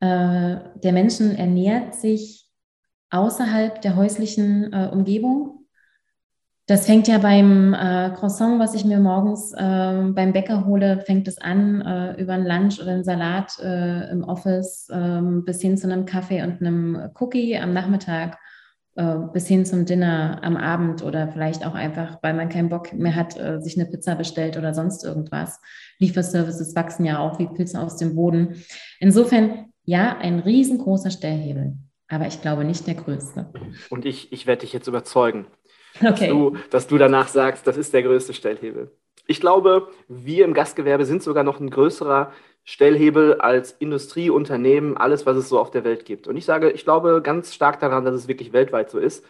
[0.00, 2.50] äh, der Menschen ernährt sich
[3.10, 5.66] außerhalb der häuslichen äh, Umgebung.
[6.66, 11.38] Das fängt ja beim äh, Croissant, was ich mir morgens beim Bäcker hole, fängt es
[11.38, 16.42] an über einen Lunch oder einen Salat im Office ähm, bis hin zu einem Kaffee
[16.42, 18.36] und einem Cookie am Nachmittag
[19.32, 23.14] bis hin zum Dinner am Abend oder vielleicht auch einfach, weil man keinen Bock mehr
[23.14, 23.32] hat,
[23.62, 25.60] sich eine Pizza bestellt oder sonst irgendwas.
[25.98, 28.62] Lieferservices wachsen ja auch wie Pilze aus dem Boden.
[28.98, 31.74] Insofern ja, ein riesengroßer Stellhebel,
[32.08, 33.52] aber ich glaube nicht der größte.
[33.88, 35.46] Und ich, ich werde dich jetzt überzeugen,
[36.00, 36.08] okay.
[36.08, 38.90] dass, du, dass du danach sagst, das ist der größte Stellhebel.
[39.28, 42.32] Ich glaube, wir im Gastgewerbe sind sogar noch ein größerer
[42.68, 46.26] Stellhebel als Industrieunternehmen, alles, was es so auf der Welt gibt.
[46.26, 49.24] Und ich sage, ich glaube ganz stark daran, dass es wirklich weltweit so ist.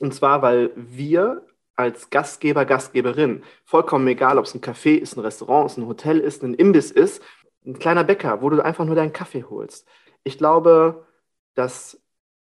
[0.00, 5.20] Und zwar, weil wir als Gastgeber, Gastgeberin, vollkommen egal, ob es ein Café ist, ein
[5.20, 7.22] Restaurant ist, ein Hotel ist, ein Imbiss ist,
[7.64, 9.86] ein kleiner Bäcker, wo du einfach nur deinen Kaffee holst.
[10.24, 11.06] Ich glaube,
[11.54, 12.02] dass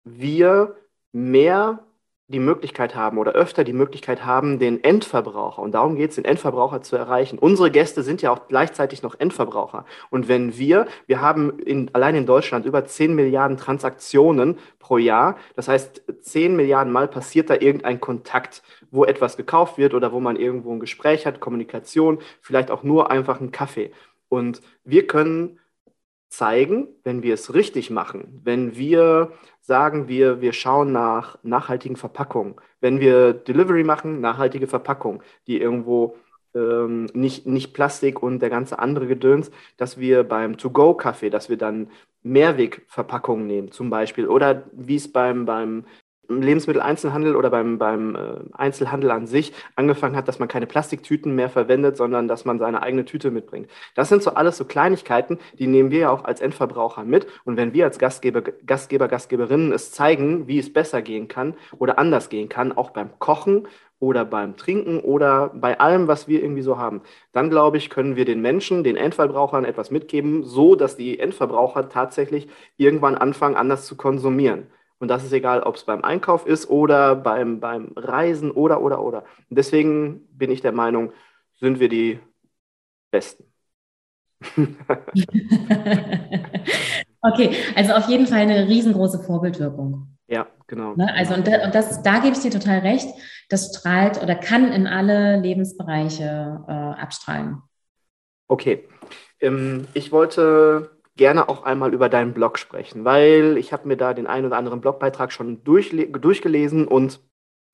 [0.06, 0.78] wir
[1.12, 1.86] mehr
[2.32, 6.26] die Möglichkeit haben oder öfter die Möglichkeit haben, den Endverbraucher, und darum geht es, den
[6.26, 7.38] Endverbraucher zu erreichen.
[7.38, 9.86] Unsere Gäste sind ja auch gleichzeitig noch Endverbraucher.
[10.10, 15.38] Und wenn wir, wir haben in, allein in Deutschland über 10 Milliarden Transaktionen pro Jahr,
[15.56, 20.20] das heißt 10 Milliarden Mal passiert da irgendein Kontakt, wo etwas gekauft wird oder wo
[20.20, 23.92] man irgendwo ein Gespräch hat, Kommunikation, vielleicht auch nur einfach einen Kaffee.
[24.30, 25.60] Und wir können
[26.32, 32.56] zeigen, wenn wir es richtig machen, wenn wir sagen, wir, wir schauen nach nachhaltigen Verpackungen,
[32.80, 36.16] wenn wir Delivery machen, nachhaltige Verpackung, die irgendwo
[36.56, 41.58] ähm, nicht, nicht Plastik und der ganze andere Gedöns, dass wir beim To-Go-Kaffee, dass wir
[41.58, 41.90] dann
[42.24, 45.86] Mehrwegverpackungen nehmen zum Beispiel oder wie es beim, beim
[46.28, 51.50] Lebensmitteleinzelhandel oder beim, beim äh, Einzelhandel an sich angefangen hat, dass man keine Plastiktüten mehr
[51.50, 53.70] verwendet, sondern dass man seine eigene Tüte mitbringt.
[53.96, 57.28] Das sind so alles so Kleinigkeiten, die nehmen wir ja auch als Endverbraucher mit.
[57.44, 62.00] Und wenn wir als Gastgeber, Gastgeber, Gastgeberinnen es zeigen, wie es besser gehen kann oder
[62.00, 63.68] anders gehen kann, auch beim Kochen
[64.00, 67.02] oder beim Trinken oder bei allem, was wir irgendwie so haben,
[67.34, 71.88] dann glaube ich, können wir den Menschen, den Endverbrauchern etwas mitgeben, so dass die Endverbraucher
[71.88, 74.68] tatsächlich irgendwann anfangen, anders zu konsumieren.
[75.02, 79.02] Und das ist egal, ob es beim Einkauf ist oder beim, beim Reisen oder, oder,
[79.02, 79.24] oder.
[79.50, 81.12] Und deswegen bin ich der Meinung,
[81.60, 82.20] sind wir die
[83.10, 83.46] Besten.
[87.22, 90.18] okay, also auf jeden Fall eine riesengroße Vorbildwirkung.
[90.28, 90.94] Ja, genau.
[90.94, 91.12] Ne?
[91.16, 93.08] Also und, da, und das, da gebe ich dir total recht,
[93.50, 97.64] das strahlt oder kann in alle Lebensbereiche äh, abstrahlen.
[98.48, 98.88] Okay.
[99.40, 104.16] Ähm, ich wollte gerne auch einmal über deinen Blog sprechen, weil ich habe mir da
[104.16, 107.20] den einen oder anderen Blogbeitrag schon durchgelesen und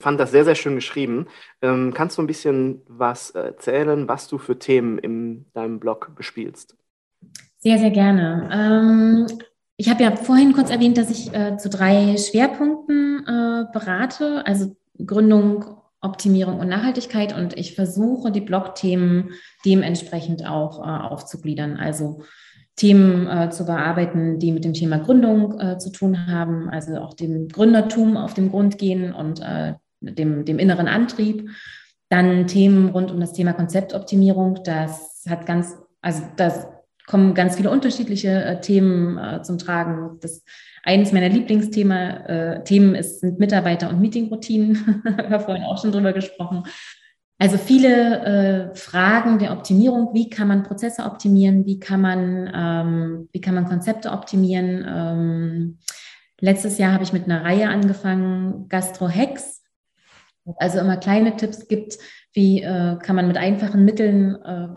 [0.03, 1.27] fand das sehr, sehr schön geschrieben.
[1.61, 6.75] Ähm, kannst du ein bisschen was erzählen, was du für Themen in deinem Blog bespielst?
[7.59, 8.49] Sehr, sehr gerne.
[8.51, 9.39] Ähm,
[9.77, 14.75] ich habe ja vorhin kurz erwähnt, dass ich äh, zu drei Schwerpunkten äh, berate, also
[15.05, 15.63] Gründung,
[16.01, 17.33] Optimierung und Nachhaltigkeit.
[17.33, 19.31] Und ich versuche, die Blog-Themen
[19.65, 21.77] dementsprechend auch äh, aufzugliedern.
[21.77, 22.23] Also
[22.77, 27.13] Themen äh, zu bearbeiten, die mit dem Thema Gründung äh, zu tun haben, also auch
[27.13, 31.49] dem Gründertum auf den Grund gehen und äh, dem, dem inneren Antrieb.
[32.09, 34.61] Dann Themen rund um das Thema Konzeptoptimierung.
[34.63, 36.67] Das hat ganz, also das
[37.07, 40.19] kommen ganz viele unterschiedliche äh, Themen äh, zum Tragen.
[40.21, 40.43] Das
[40.83, 45.03] eines meiner Lieblingsthemen äh, ist, sind Mitarbeiter- und Meetingroutinen.
[45.03, 46.63] Wir haben vorhin auch schon drüber gesprochen.
[47.39, 53.29] Also viele äh, Fragen der Optimierung, wie kann man Prozesse optimieren, wie kann man, ähm,
[53.31, 54.85] wie kann man Konzepte optimieren.
[54.87, 55.77] Ähm,
[56.39, 59.61] letztes Jahr habe ich mit einer Reihe angefangen, Gastro-Hacks,
[60.57, 61.97] also immer kleine Tipps gibt,
[62.33, 64.69] wie äh, kann man mit einfachen Mitteln äh,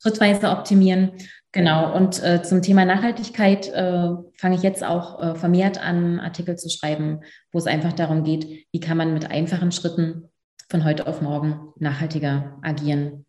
[0.00, 1.12] schrittweise optimieren.
[1.50, 6.56] Genau, und äh, zum Thema Nachhaltigkeit äh, fange ich jetzt auch äh, vermehrt an, Artikel
[6.56, 10.31] zu schreiben, wo es einfach darum geht, wie kann man mit einfachen Schritten
[10.72, 13.26] von heute auf morgen nachhaltiger agieren.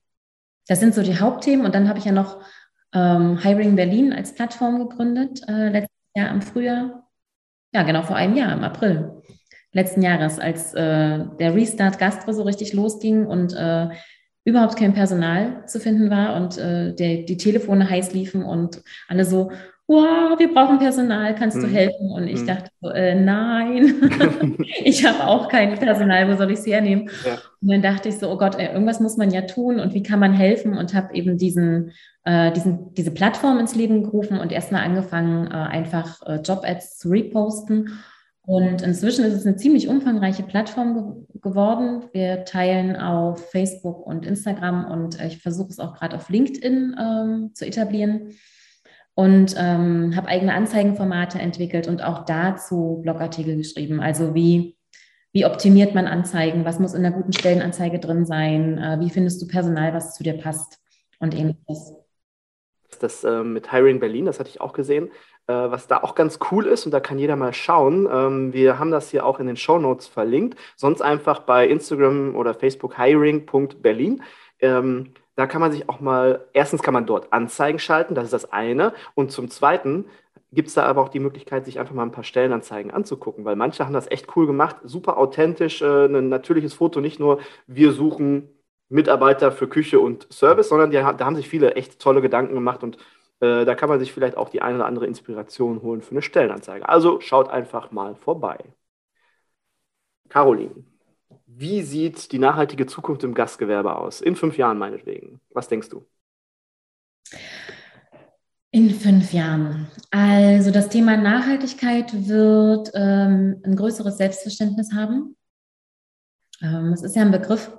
[0.68, 1.66] Das sind so die Hauptthemen.
[1.66, 2.42] Und dann habe ich ja noch
[2.94, 7.10] ähm, Hiring Berlin als Plattform gegründet, äh, letztes Jahr im Frühjahr.
[7.74, 9.22] Ja, genau vor einem Jahr, im April
[9.74, 13.90] letzten Jahres, als äh, der Restart Gastro so richtig losging und äh,
[14.46, 19.26] überhaupt kein Personal zu finden war und äh, der, die Telefone heiß liefen und alle
[19.26, 19.52] so,
[19.88, 21.74] wow, wir brauchen Personal, kannst du hm.
[21.74, 22.12] helfen?
[22.12, 22.48] Und ich hm.
[22.48, 23.96] dachte so, äh, nein,
[24.84, 27.10] ich habe auch kein Personal, wo soll ich es hernehmen?
[27.26, 27.34] Ja.
[27.62, 30.04] Und dann dachte ich so, oh Gott, ey, irgendwas muss man ja tun und wie
[30.04, 30.78] kann man helfen?
[30.78, 31.92] Und habe eben diesen,
[32.24, 37.10] äh, diesen, diese Plattform ins Leben gerufen und erstmal angefangen, äh, einfach äh, Job-Ads zu
[37.10, 38.00] reposten.
[38.46, 42.04] Und inzwischen ist es eine ziemlich umfangreiche Plattform ge geworden.
[42.14, 46.96] Wir teilen auf Facebook und Instagram und äh, ich versuche es auch gerade auf LinkedIn
[46.98, 48.32] ähm, zu etablieren
[49.16, 54.00] und ähm, habe eigene Anzeigenformate entwickelt und auch dazu Blogartikel geschrieben.
[54.00, 54.76] Also wie,
[55.32, 56.66] wie optimiert man Anzeigen?
[56.66, 58.78] Was muss in einer guten Stellenanzeige drin sein?
[58.78, 60.80] Äh, wie findest du Personal, was zu dir passt?
[61.20, 61.94] Und ähnliches.
[63.00, 65.10] Das äh, mit Hiring Berlin, das hatte ich auch gesehen.
[65.48, 68.80] Äh, was da auch ganz cool ist, und da kann jeder mal schauen, ähm, wir
[68.80, 70.58] haben das hier auch in den Show Notes verlinkt.
[70.76, 74.24] Sonst einfach bei Instagram oder Facebook hiring.berlin.
[74.60, 78.34] Ähm, da kann man sich auch mal, erstens kann man dort Anzeigen schalten, das ist
[78.34, 78.94] das eine.
[79.16, 80.06] Und zum Zweiten
[80.52, 83.56] gibt es da aber auch die Möglichkeit, sich einfach mal ein paar Stellenanzeigen anzugucken, weil
[83.56, 87.92] manche haben das echt cool gemacht, super authentisch, äh, ein natürliches Foto, nicht nur wir
[87.92, 88.50] suchen
[88.90, 92.84] Mitarbeiter für Küche und Service, sondern die, da haben sich viele echt tolle Gedanken gemacht
[92.84, 92.98] und
[93.40, 96.22] Äh, da kann man sich vielleicht auch die eine oder andere Inspiration holen für eine
[96.22, 96.88] Stellenanzeige.
[96.88, 98.58] Also schaut einfach mal vorbei.
[100.28, 100.84] Caroline,
[101.56, 104.22] wie sieht die nachhaltige Zukunft im Gastgewerbe aus?
[104.22, 105.40] In fünf Jahren meinetwegen.
[105.52, 106.06] Was denkst du?
[108.72, 109.88] In fünf Jahren.
[110.10, 115.36] Also das Thema Nachhaltigkeit wird ähm, ein größeres Selbstverständnis haben.
[116.62, 117.72] Ähm, es ist ja ein Begriff,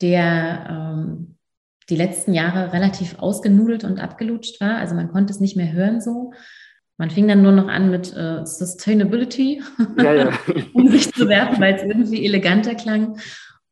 [0.00, 1.36] der ähm,
[1.88, 4.78] die letzten Jahre relativ ausgenudelt und abgelutscht war.
[4.78, 6.32] Also man konnte es nicht mehr hören so.
[6.96, 9.62] Man fing dann nur noch an mit äh, Sustainability,
[9.98, 10.30] ja, ja.
[10.74, 13.16] um sich zu werfen, weil es irgendwie eleganter klang.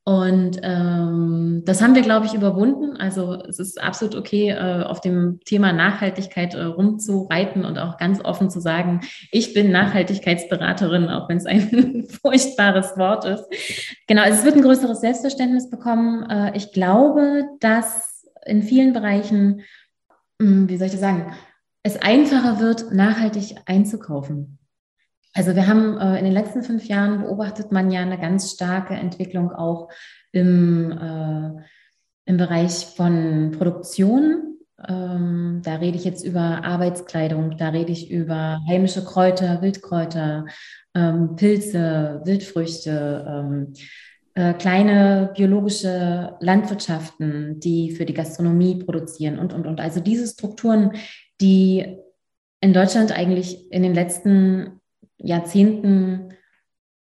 [0.04, 2.96] Und ähm, das haben wir, glaube ich, überwunden.
[2.96, 8.20] Also es ist absolut okay, äh, auf dem Thema Nachhaltigkeit äh, rumzureiten und auch ganz
[8.24, 13.44] offen zu sagen, ich bin Nachhaltigkeitsberaterin, auch wenn es ein furchtbares Wort ist.
[14.08, 16.28] Genau, also es wird ein größeres Selbstverständnis bekommen.
[16.28, 19.60] Äh, ich glaube, dass in vielen Bereichen,
[20.40, 21.32] mh, hm, wie soll ich das sagen,
[21.82, 24.58] es einfacher wird, nachhaltig einzukaufen.
[25.34, 28.94] Also wir haben äh, in den letzten fünf Jahren beobachtet man ja eine ganz starke
[28.94, 29.88] Entwicklung auch
[30.30, 31.62] im, äh,
[32.26, 34.58] im Bereich von Produktion.
[34.86, 40.46] Ähm, da rede ich jetzt über Arbeitskleidung, da rede ich über heimische Kräuter, Wildkräuter,
[40.94, 43.72] ähm, Pilze, Wildfrüchte, ähm,
[44.34, 49.80] äh, kleine biologische Landwirtschaften, die für die Gastronomie produzieren und, und, und.
[49.80, 50.92] Also diese Strukturen,
[51.42, 51.98] die
[52.60, 54.80] in Deutschland eigentlich in den letzten
[55.18, 56.32] Jahrzehnten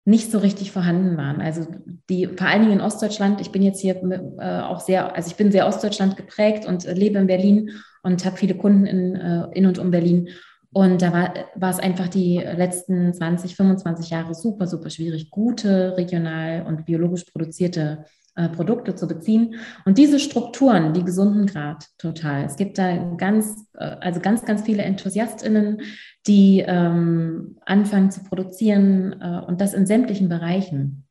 [0.06, 1.40] nicht so richtig vorhanden waren.
[1.40, 1.66] Also
[2.10, 3.96] die, vor allen Dingen in Ostdeutschland, ich bin jetzt hier
[4.40, 8.26] äh, auch sehr, also ich bin sehr Ostdeutschland geprägt und äh, lebe in Berlin und
[8.26, 10.30] habe viele Kunden in, äh, in und um Berlin.
[10.74, 15.96] Und da war, war es einfach die letzten 20, 25 Jahre super, super schwierig, gute
[15.96, 19.56] regional und biologisch produzierte äh, Produkte zu beziehen.
[19.86, 22.46] Und diese Strukturen, die gesunden Grad total.
[22.46, 25.82] Es gibt da ganz, äh, also ganz, ganz viele EnthusiastInnen,
[26.26, 31.06] die ähm, anfangen zu produzieren äh, und das in sämtlichen Bereichen.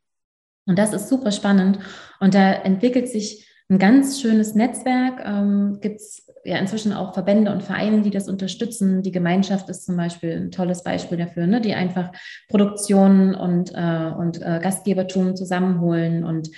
[0.66, 1.78] Und das ist super spannend.
[2.20, 5.22] Und da entwickelt sich ein ganz schönes Netzwerk.
[5.24, 9.02] Ähm, Gibt es ja inzwischen auch Verbände und Vereine, die das unterstützen.
[9.02, 11.60] Die Gemeinschaft ist zum Beispiel ein tolles Beispiel dafür, ne?
[11.60, 12.10] die einfach
[12.48, 16.50] Produktion und, äh, und äh, Gastgebertum zusammenholen und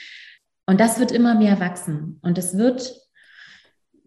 [0.67, 2.19] und das wird immer mehr wachsen.
[2.23, 2.95] Und es wird,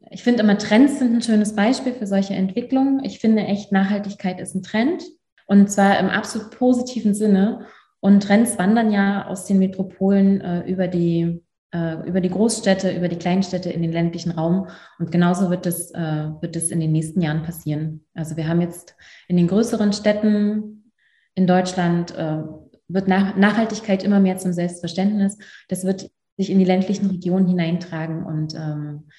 [0.09, 3.03] ich finde immer Trends sind ein schönes Beispiel für solche Entwicklungen.
[3.03, 5.03] Ich finde echt, Nachhaltigkeit ist ein Trend.
[5.45, 7.65] Und zwar im absolut positiven Sinne.
[7.99, 11.43] Und Trends wandern ja aus den Metropolen äh, über die
[11.73, 14.67] äh, über die Großstädte, über die Kleinstädte in den ländlichen Raum.
[14.99, 18.05] Und genauso wird es, äh, wird es in den nächsten Jahren passieren.
[18.13, 18.95] Also wir haben jetzt
[19.27, 20.91] in den größeren Städten
[21.35, 22.41] in Deutschland äh,
[22.87, 25.37] wird Nach Nachhaltigkeit immer mehr zum Selbstverständnis.
[25.67, 29.10] Das wird sich in die ländlichen Regionen hineintragen und ähm,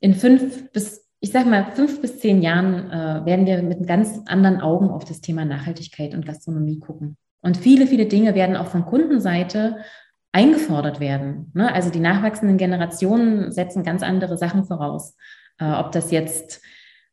[0.00, 4.20] in fünf bis, ich sag mal, fünf bis zehn Jahren äh, werden wir mit ganz
[4.26, 7.16] anderen Augen auf das Thema Nachhaltigkeit und Gastronomie gucken.
[7.40, 9.78] Und viele, viele Dinge werden auch von Kundenseite
[10.32, 11.50] eingefordert werden.
[11.54, 11.72] Ne?
[11.72, 15.16] Also die nachwachsenden Generationen setzen ganz andere Sachen voraus.
[15.58, 16.62] Äh, ob das jetzt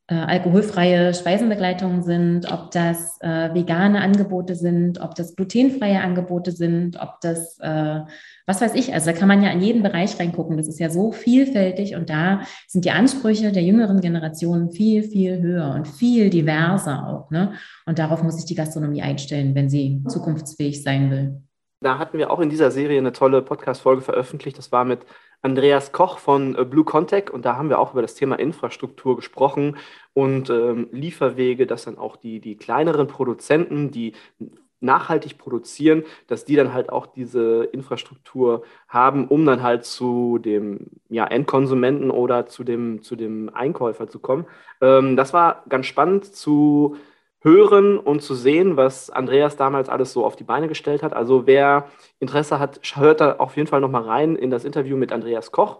[0.07, 6.99] äh, alkoholfreie Speisenbegleitungen sind, ob das äh, vegane Angebote sind, ob das glutenfreie Angebote sind,
[6.99, 7.99] ob das, äh,
[8.49, 10.57] was weiß ich, also da kann man ja in jeden Bereich reingucken.
[10.57, 15.39] Das ist ja so vielfältig und da sind die Ansprüche der jüngeren Generationen viel, viel
[15.39, 17.29] höher und viel diverser auch.
[17.29, 17.53] Ne?
[17.85, 21.43] Und darauf muss sich die Gastronomie einstellen, wenn sie zukunftsfähig sein will.
[21.81, 24.57] Da hatten wir auch in dieser Serie eine tolle Podcast-Folge veröffentlicht.
[24.57, 25.01] Das war mit
[25.43, 29.15] Andreas Koch von äh, Blue Contact und da haben wir auch über das Thema Infrastruktur
[29.15, 29.77] gesprochen
[30.13, 34.13] und ähm, Lieferwege, dass dann auch die, die kleineren Produzenten, die
[34.81, 40.87] nachhaltig produzieren, dass die dann halt auch diese Infrastruktur haben, um dann halt zu dem
[41.09, 44.45] ja, Endkonsumenten oder zu dem, zu dem Einkäufer zu kommen.
[44.81, 46.97] Ähm, das war ganz spannend zu
[47.41, 51.13] hören und zu sehen, was Andreas damals alles so auf die Beine gestellt hat.
[51.13, 51.87] Also wer
[52.19, 55.79] Interesse hat, hört da auf jeden Fall nochmal rein in das Interview mit Andreas Koch.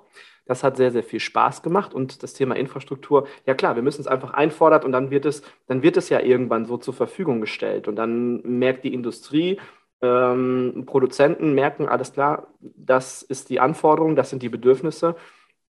[0.50, 4.02] Das hat sehr, sehr viel Spaß gemacht und das Thema Infrastruktur, ja klar, wir müssen
[4.02, 7.40] es einfach einfordern und dann wird es, dann wird es ja irgendwann so zur Verfügung
[7.40, 9.60] gestellt und dann merkt die Industrie,
[10.02, 15.16] ähm, Produzenten merken, alles klar, das ist die Anforderung, das sind die Bedürfnisse,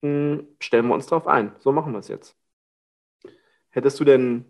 [0.01, 1.53] hm, stellen wir uns darauf ein.
[1.59, 2.37] So machen wir es jetzt.
[3.71, 4.45] Hättest du denn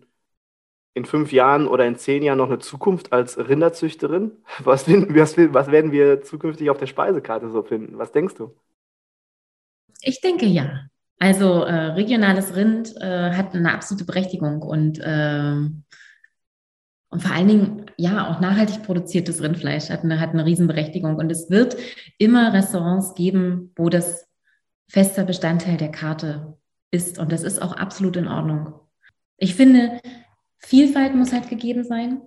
[0.94, 4.44] in fünf Jahren oder in zehn Jahren noch eine Zukunft als Rinderzüchterin?
[4.64, 7.98] Was, was, was werden wir zukünftig auf der Speisekarte so finden?
[7.98, 8.54] Was denkst du?
[10.02, 10.86] Ich denke ja.
[11.18, 15.52] Also äh, regionales Rind äh, hat eine absolute Berechtigung und, äh,
[17.10, 21.16] und vor allen Dingen ja auch nachhaltig produziertes Rindfleisch hat eine, hat eine Riesenberechtigung.
[21.16, 21.76] Und es wird
[22.18, 24.26] immer Restaurants geben, wo das
[24.88, 26.56] fester Bestandteil der Karte
[26.90, 27.18] ist.
[27.18, 28.72] Und das ist auch absolut in Ordnung.
[29.36, 30.00] Ich finde,
[30.58, 32.22] Vielfalt muss halt gegeben sein.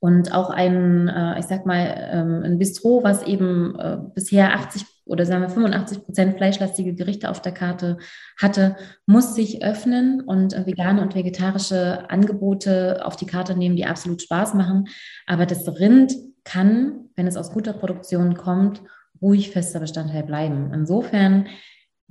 [0.00, 4.84] Und auch ein, äh, ich sag mal, ähm, ein Bistro, was eben äh, bisher 80
[5.04, 7.98] oder sagen wir 85 Prozent fleischlastige Gerichte auf der Karte
[8.40, 8.76] hatte,
[9.06, 14.22] muss sich öffnen und äh, vegane und vegetarische Angebote auf die Karte nehmen, die absolut
[14.22, 14.88] Spaß machen.
[15.26, 18.82] Aber das Rind kann, wenn es aus guter Produktion kommt,
[19.20, 20.72] ruhig fester Bestandteil bleiben.
[20.74, 21.46] Insofern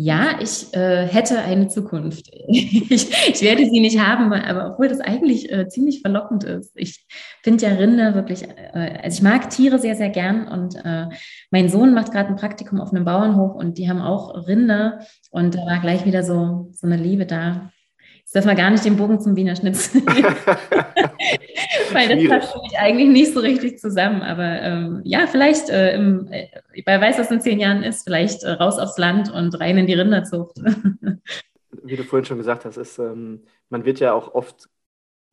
[0.04, 2.28] ja, ich äh, hätte eine Zukunft.
[2.48, 6.72] ich, ich, werde sie nicht haben, aber obwohl das eigentlich äh, ziemlich verlockend ist.
[6.76, 7.06] Ich
[7.44, 11.08] finde ja Rinder wirklich, äh, also ich mag Tiere sehr, sehr gern und äh,
[11.52, 15.56] mein Sohn macht gerade ein Praktikum auf einem Bauernhof und die haben auch Rinder und
[15.56, 17.72] da war gleich wieder so, so eine Liebe da.
[18.32, 20.02] Jetzt dürfen wir gar nicht den Bogen zum Wiener Schnitzel.
[21.92, 24.22] Weil das passt für mich eigentlich nicht so richtig zusammen.
[24.22, 26.48] Aber ähm, ja, vielleicht, äh, im, äh,
[26.86, 29.86] wer weiß, was in zehn Jahren ist, vielleicht äh, raus aufs Land und rein in
[29.86, 30.56] die Rinderzucht.
[31.84, 34.70] Wie du vorhin schon gesagt hast, ist, ähm, man wird ja auch oft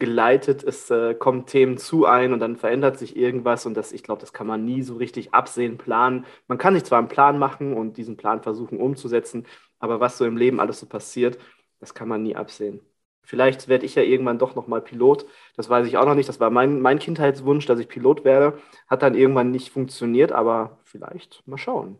[0.00, 4.02] geleitet, es äh, kommen Themen zu ein und dann verändert sich irgendwas und das, ich
[4.02, 6.26] glaube, das kann man nie so richtig absehen, planen.
[6.48, 9.46] Man kann sich zwar einen Plan machen und diesen Plan versuchen umzusetzen,
[9.78, 11.38] aber was so im Leben alles so passiert,
[11.78, 12.80] das kann man nie absehen.
[13.28, 15.26] Vielleicht werde ich ja irgendwann doch nochmal Pilot.
[15.54, 16.30] Das weiß ich auch noch nicht.
[16.30, 18.58] Das war mein, mein Kindheitswunsch, dass ich Pilot werde.
[18.86, 21.98] Hat dann irgendwann nicht funktioniert, aber vielleicht mal schauen.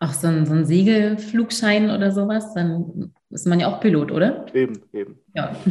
[0.00, 4.54] Ach, so ein, so ein Segelflugschein oder sowas, dann ist man ja auch Pilot, oder?
[4.54, 5.18] Eben, eben.
[5.34, 5.56] Ja.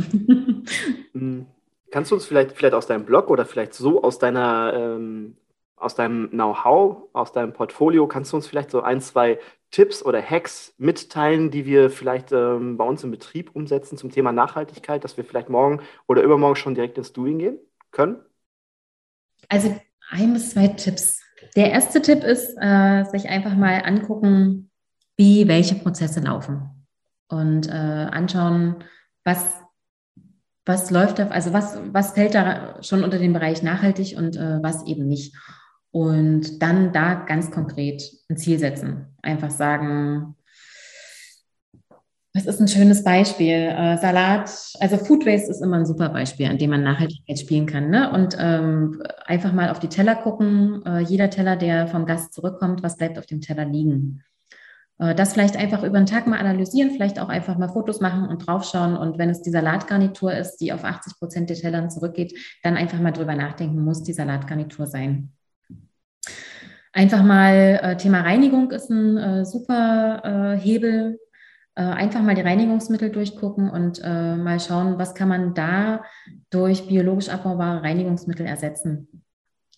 [1.14, 1.46] Hm.
[1.92, 5.36] Kannst du uns vielleicht, vielleicht aus deinem Blog oder vielleicht so aus deiner ähm,
[5.82, 9.40] aus deinem Know-how, aus deinem Portfolio, kannst du uns vielleicht so ein, zwei
[9.72, 14.32] Tipps oder Hacks mitteilen, die wir vielleicht ähm, bei uns im Betrieb umsetzen zum Thema
[14.32, 17.58] Nachhaltigkeit, dass wir vielleicht morgen oder übermorgen schon direkt ins Doing gehen
[17.92, 18.18] können?
[19.48, 19.76] Also
[20.10, 21.22] ein bis zwei Tipps.
[21.56, 24.70] Der erste Tipp ist, äh, sich einfach mal angucken,
[25.18, 26.86] wie welche Prozesse laufen
[27.30, 28.84] und äh, anschauen,
[29.24, 29.62] was
[30.66, 34.62] was läuft da, also was, was fällt da schon unter den Bereich nachhaltig und äh,
[34.62, 35.36] was eben nicht.
[35.92, 39.08] Und dann da ganz konkret ein Ziel setzen.
[39.22, 40.36] Einfach sagen,
[42.34, 43.50] was ist ein schönes Beispiel?
[43.50, 47.66] Äh, Salat, also Food Waste ist immer ein super Beispiel, an dem man Nachhaltigkeit spielen
[47.66, 47.90] kann.
[47.90, 48.10] Ne?
[48.10, 50.82] Und ähm, einfach mal auf die Teller gucken.
[50.86, 54.24] Äh, jeder Teller, der vom Gast zurückkommt, was bleibt auf dem Teller liegen?
[55.00, 58.30] Äh, das vielleicht einfach über den Tag mal analysieren, vielleicht auch einfach mal Fotos machen
[58.30, 58.96] und draufschauen.
[58.96, 62.34] Und wenn es die Salatgarnitur ist, die auf 80 Prozent der Tellern zurückgeht,
[62.64, 65.34] dann einfach mal drüber nachdenken, muss die Salatgarnitur sein.
[66.94, 71.20] Einfach mal äh, Thema Reinigung ist ein äh, super äh, Hebel.
[71.76, 76.04] Äh, einfach mal die Reinigungsmittel durchgucken und äh, mal schauen, was kann man da
[76.50, 79.08] durch biologisch abbaubare Reinigungsmittel ersetzen.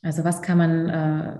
[0.02, 1.38] Also was kann man, äh,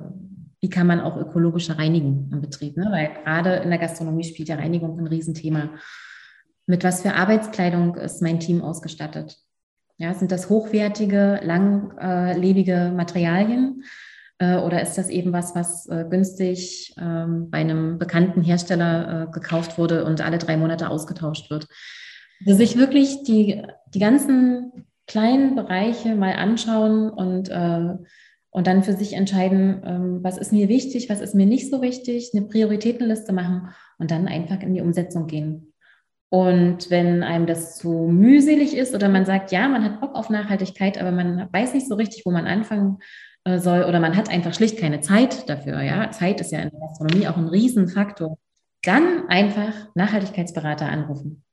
[0.62, 2.78] wie kann man auch ökologischer reinigen im Betrieb?
[2.78, 2.88] Ne?
[2.92, 5.72] Weil gerade in der Gastronomie spielt ja Reinigung ein Riesenthema.
[6.68, 9.38] Mit was für Arbeitskleidung ist mein Team ausgestattet?
[9.98, 13.84] Ja, sind das hochwertige, langlebige Materialien?
[14.40, 19.32] Äh, oder ist das eben was, was äh, günstig ähm, bei einem bekannten Hersteller äh,
[19.32, 21.68] gekauft wurde und alle drei Monate ausgetauscht wird?
[22.46, 23.64] Also sich wirklich die,
[23.94, 30.52] die ganzen kleinen Bereiche mal anschauen und, und dann für sich entscheiden, ähm, was ist
[30.52, 34.74] mir wichtig, was ist mir nicht so wichtig, eine Prioritätenliste machen und dann einfach in
[34.74, 35.74] die Umsetzung gehen.
[36.30, 40.30] Und wenn einem das zu mühselig ist oder man sagt, ja, man hat Bock auf
[40.30, 42.98] Nachhaltigkeit, aber man weiß nicht so richtig, wo man anfangen
[43.46, 45.82] äh, soll oder man hat einfach schlicht keine Zeit dafür.
[45.82, 48.38] Ja, Zeit ist ja in der Gastronomie auch ein Riesenfaktor.
[48.84, 51.44] Dann einfach Nachhaltigkeitsberater anrufen.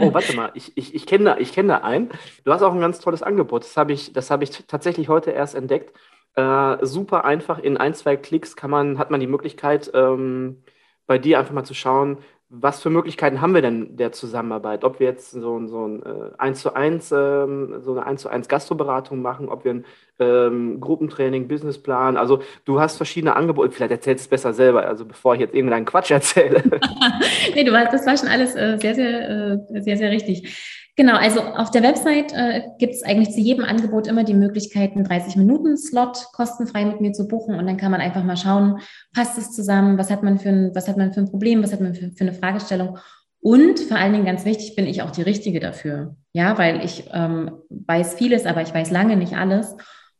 [0.00, 2.10] oh, warte mal, ich, ich, ich kenne da, kenn da einen.
[2.44, 3.64] Du hast auch ein ganz tolles Angebot.
[3.64, 5.96] Das habe ich, hab ich tatsächlich heute erst entdeckt.
[6.34, 10.62] Äh, super einfach, in ein, zwei Klicks kann man, hat man die Möglichkeit, ähm,
[11.06, 12.18] bei dir einfach mal zu schauen,
[12.50, 14.82] was für Möglichkeiten haben wir denn der Zusammenarbeit?
[14.82, 18.30] Ob wir jetzt so, so ein äh, 1 zu 1, ähm, so eine 1 zu
[18.30, 19.84] 1 Gastroberatung machen, ob wir ein
[20.18, 25.04] ähm, Gruppentraining, Businessplan, also du hast verschiedene Angebote, vielleicht erzählst du es besser selber, also
[25.04, 26.62] bevor ich jetzt irgendeinen Quatsch erzähle.
[27.54, 30.87] nee, du, das war schon alles äh, sehr, sehr, äh, sehr, sehr richtig.
[30.98, 34.96] Genau, also auf der Website äh, gibt es eigentlich zu jedem Angebot immer die Möglichkeit,
[34.96, 38.80] einen 30-Minuten-Slot kostenfrei mit mir zu buchen und dann kann man einfach mal schauen,
[39.14, 41.72] passt es zusammen, was hat man für ein, was hat man für ein Problem, was
[41.72, 42.98] hat man für, für eine Fragestellung
[43.38, 46.16] und vor allen Dingen ganz wichtig, bin ich auch die Richtige dafür.
[46.32, 49.76] Ja, weil ich ähm, weiß vieles, aber ich weiß lange nicht alles.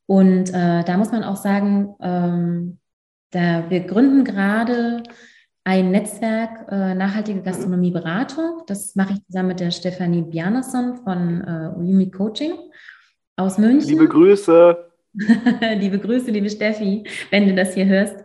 [0.07, 2.79] Und äh, da muss man auch sagen, ähm,
[3.33, 5.03] da wir gründen gerade
[5.69, 8.63] ein Netzwerk äh, nachhaltige Gastronomieberatung.
[8.67, 12.53] Das mache ich zusammen mit der Stefanie Bjarnason von äh, Uyumi Coaching
[13.37, 13.91] aus München.
[13.91, 14.79] Liebe Grüße.
[15.77, 18.17] liebe Grüße, liebe Steffi, wenn du das hier hörst.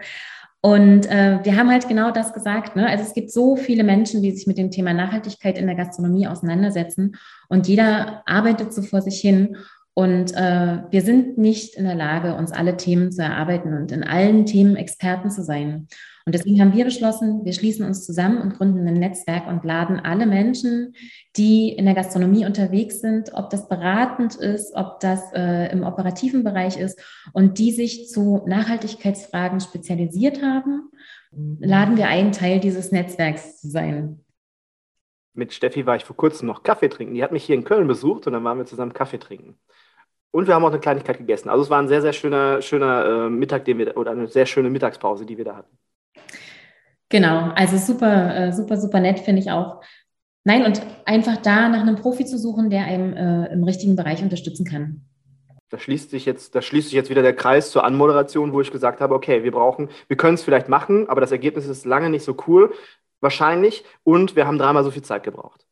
[0.62, 2.78] Und äh, wir haben halt genau das gesagt.
[2.78, 2.88] Ne?
[2.88, 6.28] Also es gibt so viele Menschen, die sich mit dem Thema Nachhaltigkeit in der Gastronomie
[6.28, 7.18] auseinandersetzen
[7.50, 9.58] und jeder arbeitet so vor sich hin.
[9.96, 14.04] Und äh, wir sind nicht in der Lage, uns alle Themen zu erarbeiten und in
[14.04, 15.88] allen Themen Experten zu sein.
[16.26, 20.00] Und deswegen haben wir beschlossen, wir schließen uns zusammen und gründen ein Netzwerk und laden
[20.00, 20.96] alle Menschen,
[21.36, 26.44] die in der Gastronomie unterwegs sind, ob das beratend ist, ob das äh, im operativen
[26.44, 27.00] Bereich ist
[27.34, 30.90] und die sich zu Nachhaltigkeitsfragen spezialisiert haben,
[31.60, 34.24] laden wir ein, Teil dieses Netzwerks zu sein.
[35.34, 37.16] Mit Steffi war ich vor kurzem noch Kaffee trinken.
[37.16, 39.58] Die hat mich hier in Köln besucht und dann waren wir zusammen Kaffee trinken.
[40.34, 41.50] Und wir haben auch eine Kleinigkeit gegessen.
[41.50, 44.48] Also es war ein sehr, sehr schöner, schöner äh, Mittag, den wir, oder eine sehr
[44.48, 45.78] schöne Mittagspause, die wir da hatten.
[47.10, 49.84] Genau, also super, äh, super, super nett finde ich auch.
[50.44, 54.24] Nein, und einfach da nach einem Profi zu suchen, der einem äh, im richtigen Bereich
[54.24, 55.06] unterstützen kann.
[55.70, 58.72] Da schließt sich jetzt, da schließt sich jetzt wieder der Kreis zur Anmoderation, wo ich
[58.72, 62.10] gesagt habe, okay, wir brauchen, wir können es vielleicht machen, aber das Ergebnis ist lange
[62.10, 62.74] nicht so cool,
[63.22, 65.64] wahrscheinlich, und wir haben dreimal so viel Zeit gebraucht.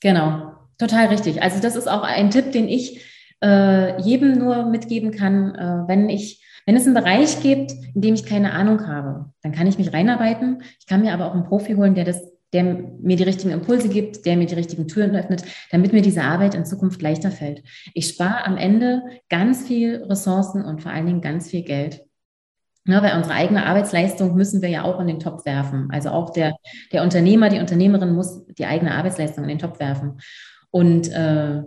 [0.00, 1.42] Genau, total richtig.
[1.42, 3.06] Also das ist auch ein Tipp, den ich
[3.42, 8.14] äh, jedem nur mitgeben kann, äh, wenn ich wenn es einen Bereich gibt, in dem
[8.14, 10.62] ich keine Ahnung habe, dann kann ich mich reinarbeiten.
[10.78, 12.22] Ich kann mir aber auch einen Profi holen, der das
[12.52, 16.22] der mir die richtigen Impulse gibt, der mir die richtigen Türen öffnet, damit mir diese
[16.22, 17.62] Arbeit in Zukunft leichter fällt.
[17.94, 22.04] Ich spare am Ende ganz viel Ressourcen und vor allen Dingen ganz viel Geld.
[22.86, 25.88] Ja, weil unsere eigene Arbeitsleistung müssen wir ja auch in den Topf werfen.
[25.92, 26.56] Also auch der,
[26.92, 30.18] der Unternehmer, die Unternehmerin muss die eigene Arbeitsleistung in den Topf werfen.
[30.70, 31.62] Und, äh,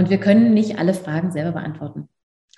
[0.00, 2.08] und wir können nicht alle Fragen selber beantworten.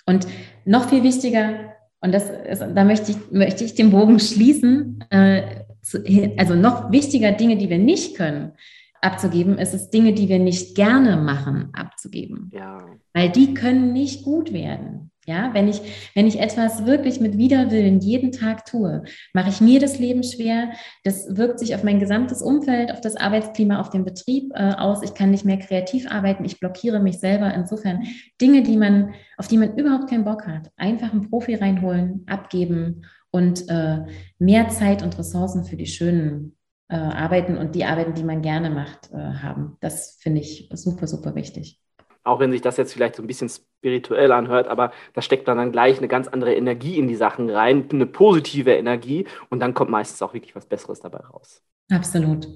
[0.05, 0.25] Und
[0.63, 5.65] noch viel wichtiger, und das ist, da möchte ich, möchte ich den Bogen schließen, äh,
[5.81, 6.01] zu,
[6.37, 8.53] also noch wichtiger Dinge, die wir nicht können,
[9.01, 12.49] abzugeben, ist es Dinge, die wir nicht gerne machen, abzugeben.
[12.53, 12.85] Ja.
[13.13, 15.11] Weil die können nicht gut werden.
[15.25, 15.81] Ja, wenn ich,
[16.15, 19.03] wenn ich etwas wirklich mit Widerwillen jeden Tag tue,
[19.33, 20.71] mache ich mir das Leben schwer.
[21.05, 25.01] Das wirkt sich auf mein gesamtes Umfeld, auf das Arbeitsklima, auf den Betrieb äh, aus.
[25.01, 26.43] Ich kann nicht mehr kreativ arbeiten.
[26.43, 27.53] Ich blockiere mich selber.
[27.53, 28.03] Insofern
[28.41, 33.05] Dinge, die man, auf die man überhaupt keinen Bock hat, einfach einen Profi reinholen, abgeben
[33.31, 33.99] und äh,
[34.39, 36.57] mehr Zeit und Ressourcen für die schönen
[36.89, 39.77] äh, Arbeiten und die Arbeiten, die man gerne macht, äh, haben.
[39.79, 41.82] Das finde ich super, super wichtig
[42.23, 45.57] auch wenn sich das jetzt vielleicht so ein bisschen spirituell anhört, aber da steckt dann,
[45.57, 49.73] dann gleich eine ganz andere Energie in die Sachen rein, eine positive Energie und dann
[49.73, 51.61] kommt meistens auch wirklich was Besseres dabei raus.
[51.91, 52.47] Absolut.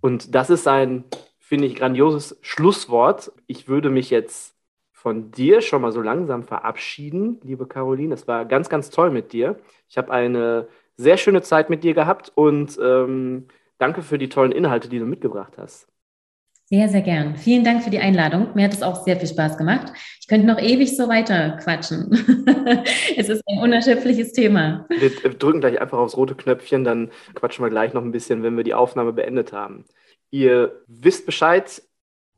[0.00, 1.04] Und das ist ein,
[1.38, 3.32] finde ich, grandioses Schlusswort.
[3.46, 4.56] Ich würde mich jetzt
[4.92, 8.12] von dir schon mal so langsam verabschieden, liebe Caroline.
[8.12, 9.58] Es war ganz, ganz toll mit dir.
[9.88, 13.46] Ich habe eine sehr schöne Zeit mit dir gehabt und ähm,
[13.78, 15.86] danke für die tollen Inhalte, die du mitgebracht hast.
[16.68, 17.36] Sehr, sehr gern.
[17.36, 18.48] Vielen Dank für die Einladung.
[18.54, 19.92] Mir hat es auch sehr viel Spaß gemacht.
[20.20, 22.10] Ich könnte noch ewig so weiter quatschen.
[23.16, 24.84] es ist ein unerschöpfliches Thema.
[24.88, 28.56] Wir drücken gleich einfach aufs rote Knöpfchen, dann quatschen wir gleich noch ein bisschen, wenn
[28.56, 29.84] wir die Aufnahme beendet haben.
[30.32, 31.80] Ihr wisst Bescheid,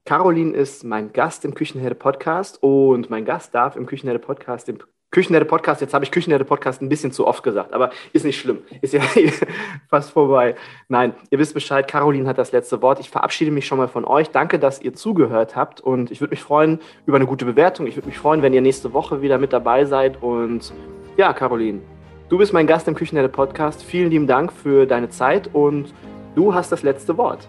[0.05, 4.79] Caroline ist mein Gast im Küchenherde Podcast und mein Gast darf im Küchenherde Podcast im
[5.11, 8.39] Küchenherde Podcast, jetzt habe ich Küchenherde Podcast ein bisschen zu oft gesagt, aber ist nicht
[8.39, 8.59] schlimm.
[8.83, 9.01] Ist ja
[9.89, 10.55] fast vorbei.
[10.89, 13.01] Nein, ihr wisst Bescheid, Caroline hat das letzte Wort.
[13.01, 14.31] Ich verabschiede mich schon mal von euch.
[14.31, 17.87] Danke, dass ihr zugehört habt und ich würde mich freuen über eine gute Bewertung.
[17.87, 20.75] Ich würde mich freuen, wenn ihr nächste Woche wieder mit dabei seid und
[21.17, 21.81] ja, Caroline,
[22.29, 23.83] du bist mein Gast im Küchenherde Podcast.
[23.83, 25.95] Vielen lieben Dank für deine Zeit und
[26.35, 27.49] du hast das letzte Wort.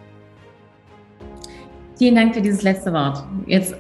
[1.98, 3.22] Vielen Dank für dieses letzte Wort.
[3.46, 3.76] Jetzt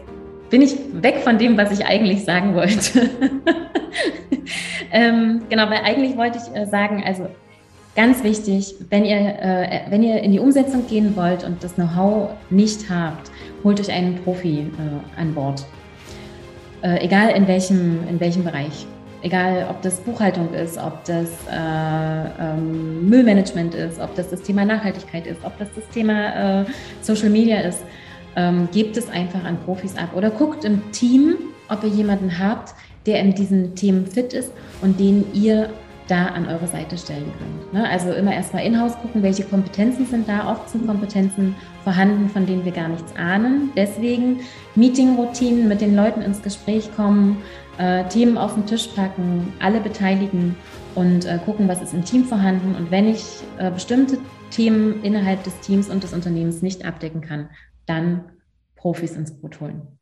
[0.49, 3.09] bin ich weg von dem, was ich eigentlich sagen wollte.
[4.91, 7.27] ähm, genau, weil eigentlich wollte ich äh, sagen, also
[7.95, 12.29] ganz wichtig, wenn ihr, äh, wenn ihr in die Umsetzung gehen wollt und das Know-how
[12.49, 13.31] nicht habt,
[13.63, 15.65] holt euch einen Profi äh, an Bord.
[16.81, 18.87] Äh, egal in welchem, in welchem Bereich.
[19.21, 24.63] Egal, ob das Buchhaltung ist, ob das äh, ähm, Müllmanagement ist, ob das das Thema
[24.63, 26.65] Nachhaltigkeit ist, ob das das Thema äh,
[27.01, 27.83] Social Media ist
[28.35, 31.35] ähm, gebt es einfach an Profis ab oder guckt im Team,
[31.69, 32.73] ob ihr jemanden habt,
[33.05, 34.51] der in diesen Themen fit ist
[34.81, 35.69] und den ihr
[36.09, 37.73] da an eure Seite stellen könnt.
[37.73, 37.87] Ne?
[37.87, 40.51] Also immer erstmal in-house gucken, welche Kompetenzen sind da.
[40.51, 43.71] Oft sind Kompetenzen vorhanden, von denen wir gar nichts ahnen.
[43.75, 44.39] Deswegen
[44.75, 47.37] Meeting-Routinen mit den Leuten ins Gespräch kommen,
[47.77, 50.55] äh, Themen auf den Tisch packen, alle beteiligen
[50.95, 52.75] und äh, gucken, was ist im Team vorhanden.
[52.75, 53.23] Und wenn ich
[53.59, 54.17] äh, bestimmte
[54.49, 57.49] Themen innerhalb des Teams und des Unternehmens nicht abdecken kann,
[57.89, 58.31] dann
[58.75, 59.98] Profis ins Boot holen.